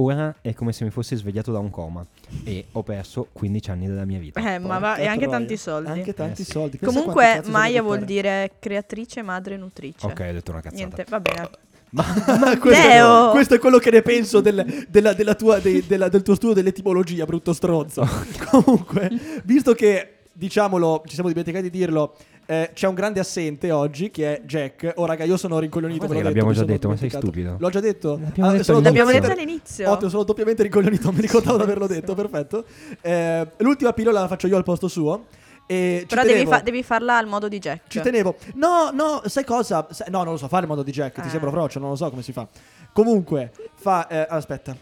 Ora 0.00 0.36
è 0.40 0.54
come 0.54 0.72
se 0.72 0.84
mi 0.84 0.90
fossi 0.90 1.16
svegliato 1.16 1.50
da 1.50 1.58
un 1.58 1.70
coma 1.70 2.06
e 2.44 2.66
ho 2.70 2.82
perso 2.84 3.26
15 3.32 3.70
anni 3.72 3.86
della 3.88 4.04
mia 4.04 4.20
vita. 4.20 4.38
Eh, 4.54 4.58
ma 4.60 4.78
va, 4.78 4.94
e 4.94 5.06
anche 5.06 5.22
troia. 5.24 5.38
tanti 5.38 5.56
soldi. 5.56 5.88
Anche 5.90 6.14
tanti 6.14 6.42
Eh 6.42 6.44
sì. 6.44 6.50
soldi. 6.52 6.76
Pensa 6.78 6.98
Comunque, 7.00 7.42
Maya 7.46 7.82
vuol 7.82 8.04
dire 8.04 8.52
creatrice, 8.60 9.22
madre, 9.22 9.56
nutrice. 9.56 10.06
Ok, 10.06 10.20
ho 10.28 10.32
detto 10.32 10.50
una 10.52 10.60
cazzata. 10.60 10.76
Niente, 10.76 11.04
va 11.08 11.18
bene. 11.20 11.50
questo, 12.60 12.82
Matteo! 12.86 13.30
questo 13.30 13.54
è 13.54 13.58
quello 13.58 13.78
che 13.78 13.90
ne 13.90 14.02
penso 14.02 14.40
del, 14.40 14.86
della- 14.88 15.14
della 15.14 15.34
tua- 15.34 15.58
dei- 15.58 15.84
della- 15.84 16.08
del 16.08 16.22
tuo 16.22 16.36
studio 16.36 16.54
dell'etimologia, 16.54 17.24
brutto 17.24 17.52
stronzo. 17.52 18.06
Comunque, 18.50 19.10
visto 19.44 19.72
che, 19.74 20.18
diciamolo, 20.32 21.02
ci 21.06 21.14
siamo 21.14 21.28
dimenticati 21.28 21.70
di 21.70 21.76
dirlo, 21.76 22.14
eh, 22.50 22.70
c'è 22.72 22.86
un 22.88 22.94
grande 22.94 23.20
assente 23.20 23.70
oggi 23.70 24.10
che 24.10 24.36
è 24.38 24.42
Jack. 24.46 24.92
Oh, 24.96 25.04
raga, 25.04 25.24
io 25.24 25.36
sono 25.36 25.58
rincoglionito. 25.58 26.06
Ma 26.08 26.22
l'abbiamo 26.22 26.52
già 26.52 26.64
detto, 26.64 26.88
ma 26.88 26.96
sei 26.96 27.10
stupido. 27.10 27.56
L'ho 27.58 27.68
già 27.68 27.80
detto? 27.80 28.18
L'abbiamo 28.18 28.52
detto 28.52 28.64
sono 28.64 28.78
all'inizio. 28.78 28.80
L'abbiamo 28.80 29.10
detto 29.10 29.20
doppiamente- 29.20 29.32
all'inizio. 29.42 29.90
Ottimo, 29.90 30.10
sono 30.10 30.22
doppiamente 30.24 30.62
rincoglionito, 30.62 31.12
mi 31.12 31.20
ricordavo 31.20 31.56
di 31.58 31.62
averlo 31.64 31.86
detto, 31.86 32.14
perfetto. 32.14 32.64
Eh, 33.02 33.46
l'ultima 33.58 33.92
pillola 33.92 34.20
la 34.20 34.28
faccio 34.28 34.46
io 34.46 34.56
al 34.56 34.64
posto 34.64 34.88
suo. 34.88 35.26
E 35.70 36.06
Però 36.08 36.22
devi, 36.24 36.46
fa- 36.46 36.60
devi 36.60 36.82
farla 36.82 37.18
al 37.18 37.26
modo 37.26 37.46
di 37.46 37.58
Jack. 37.58 37.82
ci 37.88 38.00
tenevo. 38.00 38.36
No, 38.54 38.88
no, 38.94 39.20
sai 39.26 39.44
cosa? 39.44 39.86
Sa- 39.90 40.06
No, 40.08 40.22
non 40.22 40.32
lo 40.32 40.38
so 40.38 40.48
fare 40.48 40.62
in 40.62 40.68
modo 40.70 40.82
di 40.82 40.90
Jack. 40.90 41.20
Ti 41.20 41.26
Eh. 41.26 41.30
sembra 41.30 41.50
frocio, 41.50 41.78
non 41.78 41.90
lo 41.90 41.96
so 41.96 42.08
come 42.08 42.22
si 42.22 42.32
fa. 42.32 42.48
Comunque, 42.94 43.52
fa. 43.74 44.06
eh, 44.08 44.26
aspetta. 44.30 44.74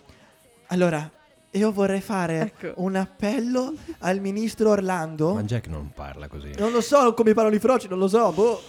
Allora, 0.68 1.10
io 1.56 1.72
vorrei 1.72 2.00
fare 2.00 2.52
Ecco. 2.58 2.82
un 2.82 2.94
appello 2.96 3.72
al 4.00 4.20
ministro 4.20 4.70
Orlando. 4.70 5.34
Ma 5.34 5.42
Jack 5.42 5.68
non 5.68 5.90
parla 5.94 6.28
così. 6.28 6.52
Non 6.58 6.70
lo 6.72 6.80
so 6.80 7.14
come 7.14 7.32
parlano 7.34 7.56
i 7.56 7.60
froci, 7.60 7.88
non 7.88 7.98
lo 7.98 8.08
so. 8.08 8.30
Boh, 8.32 8.60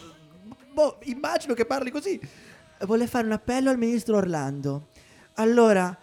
boh, 0.73 0.97
immagino 1.03 1.53
che 1.53 1.65
parli 1.65 1.91
così. 1.91 2.19
Vuole 2.81 3.07
fare 3.07 3.25
un 3.25 3.31
appello 3.33 3.69
al 3.69 3.77
ministro 3.77 4.17
Orlando. 4.17 4.87
Allora, 5.35 5.95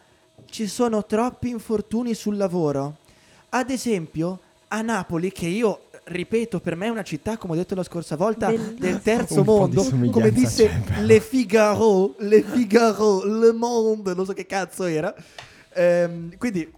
ci 0.46 0.66
sono 0.66 1.04
troppi 1.06 1.48
infortuni 1.48 2.14
sul 2.14 2.36
lavoro. 2.36 2.98
Ad 3.50 3.70
esempio, 3.70 4.40
a 4.68 4.80
Napoli, 4.82 5.30
che 5.32 5.46
io 5.46 5.82
ripeto, 6.06 6.60
per 6.60 6.76
me 6.76 6.86
è 6.86 6.90
una 6.90 7.02
città, 7.02 7.38
come 7.38 7.54
ho 7.54 7.56
detto 7.56 7.74
la 7.74 7.82
scorsa 7.82 8.16
volta, 8.16 8.48
Bellissima. 8.48 8.78
del 8.78 9.00
terzo 9.00 9.38
Un 9.40 9.44
po' 9.44 9.52
di 9.52 9.58
mondo, 9.58 9.82
somiglianza 9.82 10.12
come 10.12 10.30
disse 10.32 10.66
c'è, 10.68 10.80
però. 10.80 11.00
Le 11.02 11.20
Figaro, 11.20 12.14
Le 12.18 12.42
Figaro, 12.42 13.24
Le 13.24 13.52
Monde, 13.52 14.14
non 14.14 14.24
so 14.26 14.32
che 14.32 14.44
cazzo 14.46 14.84
era. 14.84 15.14
Ehm, 15.74 16.36
quindi 16.38 16.70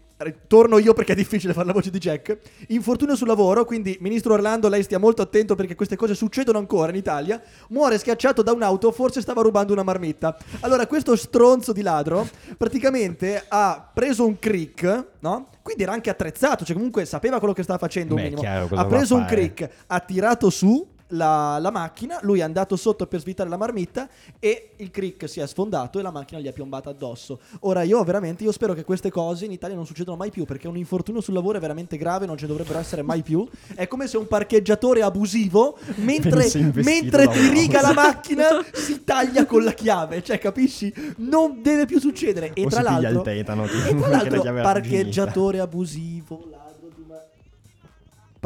torno 0.46 0.78
io 0.78 0.94
perché 0.94 1.12
è 1.12 1.14
difficile 1.14 1.52
fare 1.52 1.66
la 1.66 1.72
voce 1.72 1.90
di 1.90 1.98
Jack. 1.98 2.38
Infortunio 2.68 3.16
sul 3.16 3.26
lavoro, 3.26 3.64
quindi 3.66 3.98
ministro 4.00 4.32
Orlando, 4.32 4.68
lei 4.68 4.82
stia 4.82 4.98
molto 4.98 5.20
attento 5.20 5.54
perché 5.54 5.74
queste 5.74 5.96
cose 5.96 6.14
succedono 6.14 6.58
ancora 6.58 6.90
in 6.90 6.96
Italia. 6.96 7.40
Muore 7.68 7.98
schiacciato 7.98 8.42
da 8.42 8.52
un'auto, 8.52 8.92
forse 8.92 9.20
stava 9.20 9.42
rubando 9.42 9.72
una 9.72 9.82
marmitta. 9.82 10.36
Allora, 10.60 10.86
questo 10.86 11.16
stronzo 11.16 11.72
di 11.72 11.82
ladro 11.82 12.26
praticamente 12.56 13.44
ha 13.46 13.90
preso 13.92 14.26
un 14.26 14.38
crick, 14.38 15.06
no? 15.18 15.48
Quindi 15.62 15.82
era 15.82 15.92
anche 15.92 16.10
attrezzato, 16.10 16.64
cioè 16.64 16.74
comunque 16.74 17.04
sapeva 17.04 17.38
quello 17.38 17.52
che 17.52 17.62
stava 17.62 17.78
facendo 17.78 18.14
un 18.14 18.20
Beh, 18.20 18.22
minimo. 18.24 18.40
chiaro, 18.40 18.68
cosa 18.68 18.80
Ha 18.80 18.86
preso 18.86 19.16
un 19.16 19.24
crick, 19.26 19.68
ha 19.86 20.00
tirato 20.00 20.48
su 20.48 20.94
la, 21.08 21.58
la 21.60 21.70
macchina, 21.70 22.18
lui 22.22 22.40
è 22.40 22.42
andato 22.42 22.76
sotto 22.76 23.06
per 23.06 23.20
svitare 23.20 23.48
la 23.48 23.56
marmitta 23.56 24.08
e 24.38 24.70
il 24.76 24.90
crick 24.90 25.28
si 25.28 25.40
è 25.40 25.46
sfondato 25.46 25.98
e 25.98 26.02
la 26.02 26.10
macchina 26.10 26.40
gli 26.40 26.46
è 26.46 26.52
piombata 26.52 26.90
addosso. 26.90 27.40
Ora 27.60 27.82
io 27.82 28.02
veramente 28.04 28.44
io 28.44 28.52
spero 28.52 28.74
che 28.74 28.84
queste 28.84 29.10
cose 29.10 29.44
in 29.44 29.52
Italia 29.52 29.76
non 29.76 29.86
succedano 29.86 30.16
mai 30.16 30.30
più 30.30 30.44
perché 30.44 30.68
un 30.68 30.76
infortunio 30.76 31.20
sul 31.20 31.34
lavoro 31.34 31.58
è 31.58 31.60
veramente 31.60 31.96
grave, 31.96 32.26
non 32.26 32.36
ci 32.36 32.46
dovrebbero 32.46 32.78
essere 32.78 33.02
mai 33.02 33.22
più. 33.22 33.46
È 33.74 33.86
come 33.86 34.06
se 34.06 34.16
un 34.16 34.26
parcheggiatore 34.26 35.02
abusivo 35.02 35.78
mentre, 35.96 36.50
mentre 36.74 37.28
ti 37.28 37.48
riga 37.48 37.80
la 37.80 37.92
macchina 37.92 38.64
si 38.72 39.04
taglia 39.04 39.46
con 39.46 39.62
la 39.62 39.72
chiave, 39.72 40.22
cioè 40.22 40.38
capisci? 40.38 40.92
Non 41.18 41.62
deve 41.62 41.86
più 41.86 42.00
succedere 42.00 42.52
e 42.52 42.64
O 42.64 42.68
tra 42.68 42.82
l'altro 42.82 43.10
il 43.10 43.22
tetano, 43.22 43.64
e 43.64 43.68
tra 43.68 44.08
la 44.08 44.08
l'altro 44.08 44.42
parcheggiatore 44.42 45.60
abusivo, 45.60 46.48
ma- 46.50 46.65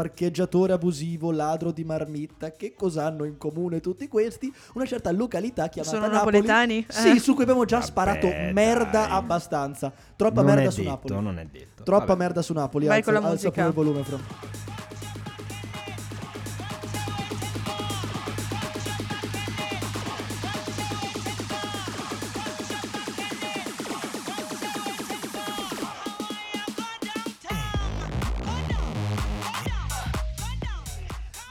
parcheggiatore 0.01 0.73
abusivo, 0.73 1.31
ladro 1.31 1.73
di 1.73 1.85
marmitta, 1.85 2.53
che 2.53 2.73
cosa 2.75 3.05
hanno 3.05 3.25
in 3.25 3.37
comune 3.37 3.81
tutti 3.81 4.09
questi? 4.09 4.51
Una 4.75 4.87
certa 4.87 5.11
località 5.11 5.69
chiamata 5.69 5.95
Sono 5.95 6.11
Napoli. 6.11 6.39
napoletani? 6.41 6.87
Sì, 6.89 7.11
Eh. 7.17 7.19
su 7.19 7.35
cui 7.35 7.43
abbiamo 7.43 7.67
già 7.67 7.77
Vabbè, 7.79 7.89
sparato 7.91 8.27
merda 8.53 8.91
dai. 9.03 9.11
abbastanza. 9.11 9.93
Troppa 10.17 10.41
Non 10.43 10.55
merda 10.55 10.71
su 10.71 10.79
detto, 10.79 10.91
Napoli. 10.91 11.15
non 11.23 11.39
è 11.39 11.47
detto. 11.51 11.83
Troppa 11.83 12.05
Vabbè. 12.07 12.19
merda 12.19 12.43
su 12.43 12.53
Napoli. 12.55 12.87
Vai 12.87 12.99
alza, 12.99 13.13
con 13.13 13.21
la 13.21 13.29
alza 13.29 13.49
musica. 13.49 13.71
pure 13.71 13.83
il 13.83 13.89
volume, 13.93 14.05
Fra. 14.05 14.80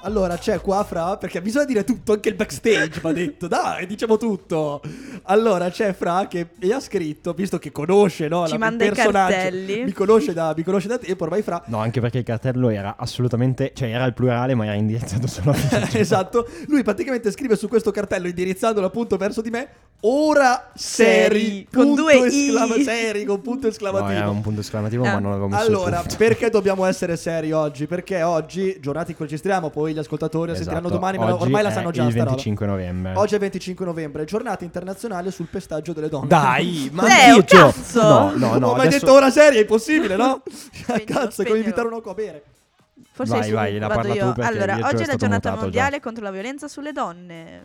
Allora 0.09 0.37
c'è 0.39 0.59
qua 0.59 0.83
Fra, 0.83 1.17
perché 1.17 1.39
bisogna 1.39 1.65
dire 1.65 1.83
tutto, 1.83 2.13
anche 2.13 2.29
il 2.29 2.35
backstage 2.35 2.99
va 2.99 3.13
detto, 3.13 3.47
dai, 3.47 3.85
diciamo 3.85 4.17
tutto. 4.17 4.81
Allora 5.25 5.69
c'è 5.69 5.93
Fra 5.93 6.25
che 6.27 6.47
mi 6.59 6.71
ha 6.71 6.79
scritto, 6.79 7.33
visto 7.33 7.59
che 7.59 7.71
conosce 7.71 8.27
no, 8.27 8.45
Ci 8.47 8.53
la, 8.53 8.57
manda 8.57 8.85
i 8.85 8.91
cartelli. 8.91 9.83
mi 9.83 9.91
conosce, 9.91 10.33
da, 10.33 10.51
mi 10.57 10.63
conosce 10.63 10.87
da 10.87 10.97
tempo, 10.97 11.25
ormai 11.25 11.43
Fra. 11.43 11.61
No, 11.67 11.77
anche 11.77 12.01
perché 12.01 12.17
il 12.17 12.23
cartello 12.23 12.69
era 12.69 12.95
assolutamente, 12.97 13.71
cioè 13.75 13.89
era 13.89 14.05
il 14.05 14.13
plurale, 14.15 14.55
ma 14.55 14.65
era 14.65 14.73
indirizzato 14.73 15.27
solo 15.29 15.51
a 15.51 15.53
Figaro. 15.53 15.85
esatto, 15.93 16.47
lui 16.67 16.81
praticamente 16.81 17.29
scrive 17.31 17.55
su 17.55 17.67
questo 17.67 17.91
cartello 17.91 18.27
indirizzandolo 18.27 18.87
appunto 18.87 19.15
verso 19.15 19.41
di 19.41 19.51
me, 19.51 19.67
ora 20.01 20.71
seri, 20.73 21.39
Seri, 21.39 21.67
con 21.71 21.93
due 21.93 22.15
i. 22.17 22.47
esclama- 22.47 22.81
seri, 22.81 23.25
con 23.25 23.41
punto 23.41 23.67
No, 23.67 23.71
esclamativo. 23.73 24.09
era 24.19 24.29
un 24.29 24.41
punto 24.41 24.61
esclamativo, 24.61 25.03
Ah. 25.03 25.13
ma 25.13 25.19
non 25.19 25.31
avevo 25.33 25.47
messo 25.49 25.65
Allora, 25.67 26.03
perché 26.17 26.49
dobbiamo 26.49 26.85
essere 26.85 27.15
seri 27.15 27.51
oggi? 27.51 27.85
Perché 27.85 28.23
oggi, 28.23 28.77
giornata 28.79 29.11
in 29.11 29.15
cui 29.17 29.25
registriamo, 29.25 29.69
poi 29.69 29.93
gli 29.99 30.03
ascoltatori 30.03 30.49
la 30.51 30.55
sentiranno 30.55 30.87
Esatto, 30.87 30.99
domani, 30.99 31.17
ma 31.17 31.33
oggi 31.33 31.43
ormai 31.43 31.63
la 31.63 31.69
è 31.69 31.71
sanno 31.71 31.91
già 31.91 32.03
il 32.03 32.09
sta 32.09 32.19
roba. 32.19 32.29
25 32.31 32.65
novembre. 32.65 33.13
Oggi 33.15 33.35
è 33.35 33.39
25 33.39 33.85
novembre, 33.85 34.25
giornata 34.25 34.63
internazionale 34.63 35.31
sul 35.31 35.47
pestaggio 35.47 35.93
delle 35.93 36.09
donne. 36.09 36.27
Dai, 36.27 36.89
ma 36.93 37.03
Leo, 37.05 37.43
cazzo! 37.43 38.01
No, 38.01 38.31
no, 38.35 38.57
no, 38.57 38.67
Ho 38.69 38.75
mai 38.75 38.87
adesso- 38.87 39.05
detto 39.05 39.13
ora 39.17 39.29
seria, 39.29 39.59
è 39.59 39.61
impossibile, 39.61 40.15
no? 40.15 40.41
Spegnilo, 40.71 41.03
Cazzo, 41.05 41.41
è 41.41 41.45
come 41.45 41.57
invitare 41.59 41.87
un 41.87 41.93
oco 41.93 42.09
a 42.09 42.13
bere. 42.13 42.43
Forse 43.11 43.31
Vai, 43.33 43.41
hai 43.41 43.47
su- 43.49 43.53
vai, 43.55 43.77
la 43.79 43.87
parla 43.87 44.13
io. 44.13 44.25
tu 44.27 44.33
perché 44.33 44.51
allora, 44.53 44.75
il 44.77 44.83
oggi 44.83 45.03
è 45.03 45.05
è 45.05 45.07
la 45.07 45.15
giornata 45.15 45.55
mondiale 45.55 45.99
contro 45.99 46.23
la 46.23 46.31
violenza 46.31 46.67
sulle 46.67 46.91
donne. 46.93 47.63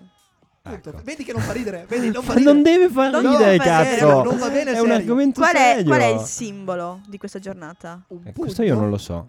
Ecco. 0.67 0.93
Vedi 1.05 1.25
che 1.25 1.33
non 1.33 1.43
fa 1.43 1.53
ridere, 1.53 1.85
vedi, 1.87 2.11
non 2.11 2.23
fa 2.23 2.33
Ma 2.33 2.39
ridere. 2.39 2.55
non 2.55 2.63
deve 2.63 2.89
far 2.89 3.11
No, 3.13 3.19
ridere, 3.21 3.57
ma 3.59 3.65
cazzo! 3.65 3.91
serio, 3.91 4.23
non 4.23 4.39
va 4.39 4.49
bene 4.49 4.71
È 4.73 4.79
un 4.79 4.87
serio. 4.87 4.95
argomento 4.95 5.41
Qual 5.41 5.55
è, 5.55 5.59
serio. 5.59 5.85
qual 5.85 6.01
è 6.01 6.07
il 6.07 6.21
simbolo 6.21 7.01
di 7.07 7.19
questa 7.19 7.39
giornata? 7.39 8.01
Un 8.09 8.33
Questo 8.35 8.63
io 8.63 8.75
non 8.75 8.89
lo 8.89 8.97
so. 8.97 9.29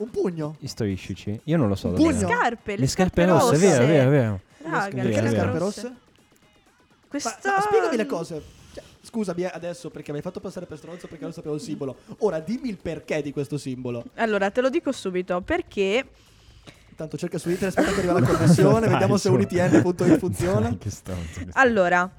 Un 0.00 0.10
pugno. 0.10 0.56
Istoriscici. 0.60 1.38
Io 1.44 1.56
non 1.58 1.68
lo 1.68 1.74
so. 1.74 1.88
Un 1.88 1.94
pugno? 1.94 2.10
Le 2.10 2.18
scarpe, 2.18 2.72
le, 2.72 2.78
Le 2.78 2.86
scarpe 2.86 3.26
rosse, 3.26 3.54
è 3.54 3.58
vero, 3.58 3.86
vero, 3.86 4.10
vero. 4.10 4.40
Raga, 4.62 5.02
Perché 5.02 5.20
le 5.20 5.30
scarpe 5.30 5.58
rosse. 5.58 5.82
rosse? 5.82 5.94
Questa... 7.06 7.38
Ma, 7.44 7.52
ma 7.52 7.60
spiegami 7.60 7.96
le 7.96 8.06
cose. 8.06 8.42
Cioè, 8.72 8.82
scusami 9.02 9.44
adesso 9.44 9.90
perché 9.90 10.10
mi 10.10 10.18
hai 10.18 10.22
fatto 10.22 10.40
passare 10.40 10.64
per 10.64 10.78
stronzo 10.78 11.06
perché 11.06 11.24
non 11.24 11.32
sapevo 11.34 11.54
il 11.54 11.60
simbolo. 11.60 11.96
Ora 12.18 12.40
dimmi 12.40 12.70
il 12.70 12.78
perché 12.78 13.20
di 13.20 13.30
questo 13.30 13.58
simbolo. 13.58 14.04
Allora, 14.14 14.50
te 14.50 14.62
lo 14.62 14.70
dico 14.70 14.90
subito, 14.90 15.42
perché 15.42 16.06
Intanto 16.88 17.16
cerca 17.16 17.38
su 17.38 17.48
internet, 17.48 17.78
aspetta 17.78 17.94
che 17.94 18.06
arriva 18.06 18.20
la 18.20 18.26
connessione, 18.26 18.86
vediamo 18.86 19.16
se 19.16 19.28
unitn.it 19.30 20.18
funziona. 20.18 20.76
Che 20.76 20.90
stronzo 20.90 21.40
questo. 21.42 21.58
Allora, 21.58 22.10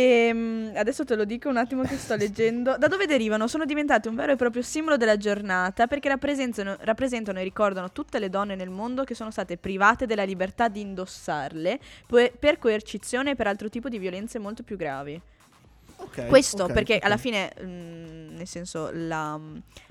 ehm, 0.00 0.72
adesso 0.76 1.04
te 1.04 1.14
lo 1.14 1.24
dico 1.24 1.48
un 1.48 1.56
attimo 1.56 1.82
che 1.82 1.96
sto 1.96 2.14
leggendo. 2.16 2.76
Da 2.76 2.88
dove 2.88 3.06
derivano? 3.06 3.46
Sono 3.48 3.64
diventate 3.64 4.08
un 4.08 4.14
vero 4.14 4.32
e 4.32 4.36
proprio 4.36 4.62
simbolo 4.62 4.96
della 4.96 5.16
giornata 5.16 5.86
perché 5.86 6.08
rappresentano, 6.08 6.76
rappresentano 6.80 7.38
e 7.38 7.42
ricordano 7.42 7.90
tutte 7.92 8.18
le 8.18 8.28
donne 8.28 8.54
nel 8.54 8.70
mondo 8.70 9.04
che 9.04 9.14
sono 9.14 9.30
state 9.30 9.56
private 9.56 10.06
della 10.06 10.24
libertà 10.24 10.68
di 10.68 10.80
indossarle 10.80 11.78
po- 12.06 12.30
per 12.38 12.58
coercizione 12.58 13.30
e 13.30 13.34
per 13.34 13.46
altro 13.46 13.68
tipo 13.68 13.88
di 13.88 13.98
violenze 13.98 14.38
molto 14.38 14.62
più 14.62 14.76
gravi. 14.76 15.20
Ok, 15.98 16.26
Questo 16.26 16.64
ok, 16.64 16.72
perché 16.72 16.96
ok. 16.96 17.04
alla 17.04 17.16
fine, 17.16 17.50
mm, 17.58 18.36
nel 18.36 18.46
senso, 18.46 18.90
la, 18.92 19.40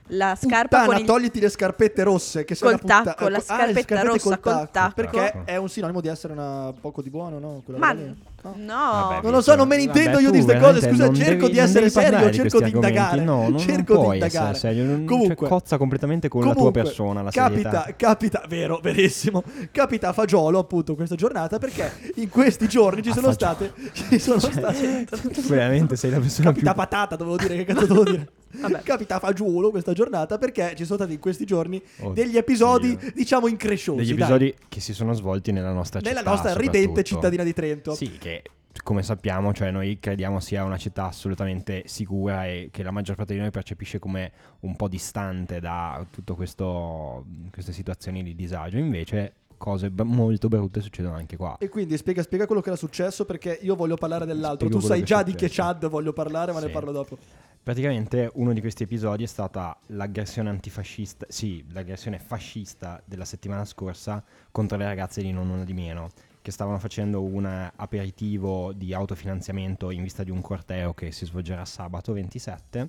la 0.10 0.36
scarpa 0.36 0.82
Puttana, 0.82 0.86
con 0.86 0.98
il... 0.98 1.06
togliti 1.06 1.40
le 1.40 1.50
scarpette 1.50 2.04
rosse 2.04 2.46
che 2.46 2.56
Col 2.56 2.80
putta- 2.80 3.02
tacco, 3.02 3.28
la 3.28 3.38
ah, 3.38 3.42
scarpetta 3.42 3.96
scarpette 3.96 4.04
rossa 4.04 4.38
col 4.38 4.70
tacco. 4.70 4.94
Perché 4.94 5.18
Tacco. 5.18 5.46
è 5.46 5.56
un 5.58 5.68
sinonimo 5.68 6.02
di 6.02 6.08
essere 6.08 6.34
una 6.34 6.72
poco 6.80 7.02
di 7.02 7.10
buono, 7.10 7.40
no? 7.40 7.62
Quella 7.66 7.80
Ma 7.80 7.92
lì. 7.92 8.16
No, 8.56 8.74
Vabbè, 8.76 9.22
Non 9.24 9.32
lo 9.32 9.42
so, 9.42 9.56
non 9.56 9.68
me 9.68 9.78
ne 9.78 9.86
Vabbè, 9.88 9.98
intendo 10.00 10.20
io 10.20 10.32
di 10.32 10.42
queste 10.44 10.60
cose. 10.60 10.80
veramente 10.80 11.06
Scusa, 11.06 11.24
cerco 11.26 11.42
devi- 11.42 11.52
di 11.54 11.60
essere 11.60 11.90
serio, 11.90 12.18
di 12.30 12.34
cerco 12.34 12.58
questi 12.58 12.64
di 12.70 12.76
indagare. 12.76 13.20
argomenti. 13.20 13.26
No, 13.26 13.50
non, 13.50 13.58
cerco 13.60 13.74
non 13.94 14.00
di 14.02 14.04
puoi 14.06 14.14
indagare. 14.18 14.52
essere 14.56 14.74
serio. 14.74 14.84
non- 14.92 15.06
Comunque, 15.06 15.36
cioè, 15.36 15.48
cozza 15.48 15.78
completamente 15.78 16.28
con 16.30 16.42
la 16.42 16.54
comunque, 16.54 16.72
tua 16.72 16.84
persona, 16.84 17.22
la 17.22 17.32
capita, 17.32 17.70
serietà. 17.70 17.94
capita, 17.96 18.44
vero, 18.48 18.80
verissimo. 18.82 19.44
Capita 19.72 20.10
a 20.10 20.14
fagiolo 20.14 20.60
appunto 20.60 20.96
questa 20.96 21.16
giornata 21.16 21.58
perché 21.58 21.92
in 22.16 22.30
questi 22.30 22.68
giorni 22.68 23.02
ci 23.02 23.12
sono 23.12 23.32
state 23.32 23.74
ci 23.94 24.20
sono 24.20 24.40
state 24.40 25.06
Veramente 25.48 25.96
sei 25.96 26.12
la 26.12 26.20
persona 26.20 26.52
più... 26.52 26.62
Capita 26.62 26.74
patata, 26.74 27.16
dovevo 27.16 27.38
dire, 27.38 27.56
che 27.56 27.66
cazzo 27.66 27.86
dovevo 27.86 28.10
dire? 28.10 28.28
Vabbè. 28.52 28.82
Capita 28.84 29.20
fagiolo 29.20 29.70
questa 29.70 29.94
giornata 29.94 30.38
perché 30.38 30.74
ci 30.76 30.86
sono 30.86 30.98
stati 31.00 31.14
in 31.14 31.20
questi 31.20 31.46
giorni 31.46 31.82
Oddio. 32.00 32.14
degli 32.14 32.38
episodi, 32.38 32.98
diciamo, 33.14 33.48
incresciosi. 33.48 33.98
Degli 34.00 34.14
dai. 34.14 34.18
episodi 34.18 34.56
che 34.70 34.80
si 34.80 34.94
sono 34.94 35.14
svolti 35.14 35.52
nella 35.52 35.72
nostra 35.74 36.00
nella 36.00 36.20
città. 36.20 36.30
nostra 36.32 36.54
ridente 36.56 37.04
cittadina 37.04 37.44
di 37.44 37.54
Trento. 37.54 37.94
Sì, 37.96 38.18
che 38.18 38.44
come 38.84 39.04
sappiamo, 39.04 39.54
cioè 39.54 39.72
noi 39.72 40.00
crediamo 40.00 40.40
sia 40.42 40.64
una 40.66 40.78
città 40.78 41.06
assolutamente 41.06 41.84
sicura 41.86 42.46
e 42.46 42.68
che 42.72 42.84
la 42.84 42.92
maggior 42.92 43.16
parte 43.16 43.34
di 43.34 43.40
noi 43.40 43.50
percepisce 43.50 44.00
come 44.00 44.32
un 44.62 44.76
po' 44.76 44.90
distante 44.90 45.60
da 45.62 46.06
tutte 46.10 46.34
queste 46.34 47.72
situazioni 47.72 48.22
di 48.24 48.36
disagio. 48.36 48.78
Invece 48.78 49.34
cose 49.58 49.90
b- 49.90 50.02
molto 50.02 50.50
brutte 50.50 50.82
succedono 50.82 51.16
anche 51.16 51.38
qua. 51.38 51.56
E 51.60 51.70
quindi 51.70 51.96
spiega, 51.98 52.22
spiega 52.22 52.46
quello 52.46 52.60
che 52.62 52.68
era 52.68 52.78
successo 52.78 53.24
perché 53.26 53.58
io 53.62 53.76
voglio 53.76 53.96
parlare 53.96 54.26
dell'altro. 54.26 54.68
Spiego 54.68 54.80
tu 54.86 54.86
sai 54.86 55.04
già 55.04 55.24
di 55.24 55.34
che. 55.36 55.48
Chad 55.50 55.88
voglio 55.88 56.12
parlare, 56.12 56.52
ma 56.52 56.60
ne 56.60 56.68
Sì. 56.68 56.72
parlo 56.74 56.92
dopo. 56.92 57.18
Praticamente 57.66 58.30
uno 58.36 58.54
di 58.54 58.60
questi 58.60 58.84
episodi 58.84 59.24
è 59.24 59.26
stata 59.26 59.76
l'aggressione 59.88 60.50
antifascista, 60.50 61.26
sì, 61.28 61.66
l'aggressione 61.72 62.20
fascista 62.20 63.02
della 63.04 63.26
settimana 63.26 63.66
scorsa 63.66 64.24
contro 64.52 64.78
le 64.78 64.86
ragazze 64.86 65.24
di 65.24 65.32
Non 65.32 65.50
Una 65.50 65.64
di 65.64 65.74
Meno, 65.74 66.12
che 66.44 66.52
stavano 66.52 66.78
facendo 66.78 67.24
un 67.24 67.72
aperitivo 67.76 68.72
di 68.72 68.94
autofinanziamento 68.94 69.90
in 69.90 70.04
vista 70.04 70.24
di 70.24 70.30
un 70.30 70.42
corteo 70.42 70.94
che 70.94 71.12
si 71.12 71.26
svolgerà 71.26 71.66
sabato 71.66 72.14
27 72.14 72.88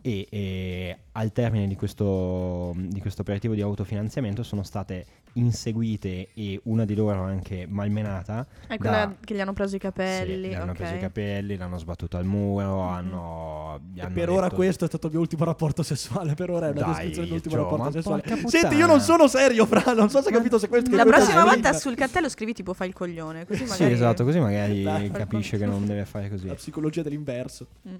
e, 0.00 0.26
e 0.30 0.98
al 1.10 1.32
termine 1.32 1.66
di 1.66 1.74
questo, 1.74 2.72
di 2.76 3.00
questo 3.00 3.22
aperitivo 3.22 3.54
di 3.54 3.62
autofinanziamento 3.62 4.44
sono 4.44 4.62
state 4.62 5.06
inseguite 5.34 6.28
e 6.34 6.60
una 6.64 6.84
di 6.84 6.94
loro 6.94 7.22
anche 7.22 7.66
malmenata 7.68 8.46
È 8.66 8.76
da- 8.76 8.76
quella 8.76 9.14
che 9.24 9.34
gli 9.34 9.40
hanno 9.40 9.52
preso 9.52 9.76
i 9.76 9.78
capelli. 9.78 10.44
sì, 10.44 10.48
gli 10.50 10.54
hanno 10.54 10.70
ok. 10.72 10.76
preso 10.76 10.94
i 10.94 10.98
capelli, 10.98 11.56
l'hanno 11.56 11.78
sbattuto 11.78 12.16
al 12.16 12.24
muro, 12.24 12.82
Mhm. 12.82 12.88
hanno, 12.88 13.80
gli 13.92 13.98
E 13.98 14.02
hanno 14.02 14.14
per 14.14 14.30
ora 14.30 14.42
detto- 14.42 14.54
questo 14.56 14.84
è 14.84 14.88
stato 14.88 15.06
il 15.06 15.12
mio 15.12 15.20
ultimo 15.22 15.44
rapporto 15.44 15.82
sessuale. 15.82 16.34
Per 16.34 16.50
ora 16.50 16.68
è 16.68 16.70
una 16.70 16.80
Dai, 16.80 16.88
descrizione 16.88 17.12
del 17.14 17.24
mio 17.26 17.34
ultimo 17.34 17.54
Gio, 17.56 17.62
rapporto 17.62 17.92
sessuale. 17.92 18.48
Senti, 18.48 18.74
io 18.76 18.86
non 18.86 19.00
sono 19.00 19.26
serio, 19.28 19.66
Fra. 19.66 19.92
Non 19.94 20.10
so 20.10 20.20
se 20.22 20.28
hai 20.28 20.34
capito 20.34 20.58
se 20.58 20.68
questo 20.68 20.94
La 20.94 21.04
prossima 21.04 21.42
è 21.42 21.44
volta 21.44 21.72
sul 21.72 21.94
cartello 21.94 22.28
scrivi 22.28 22.52
tipo 22.52 22.72
fai 22.74 22.88
il 22.88 22.94
coglione. 22.94 23.46
Così 23.46 23.64
Sì, 23.64 23.70
magari. 23.70 23.92
esatto, 23.92 24.24
così 24.24 24.40
magari 24.40 24.82
Dai. 24.82 25.10
capisce 25.10 25.58
che 25.58 25.66
non 25.66 25.86
deve 25.86 26.04
fare 26.04 26.28
così. 26.28 26.46
La 26.46 26.54
psicologia 26.54 27.02
dell'inverso. 27.02 27.66
Mm. 27.88 27.94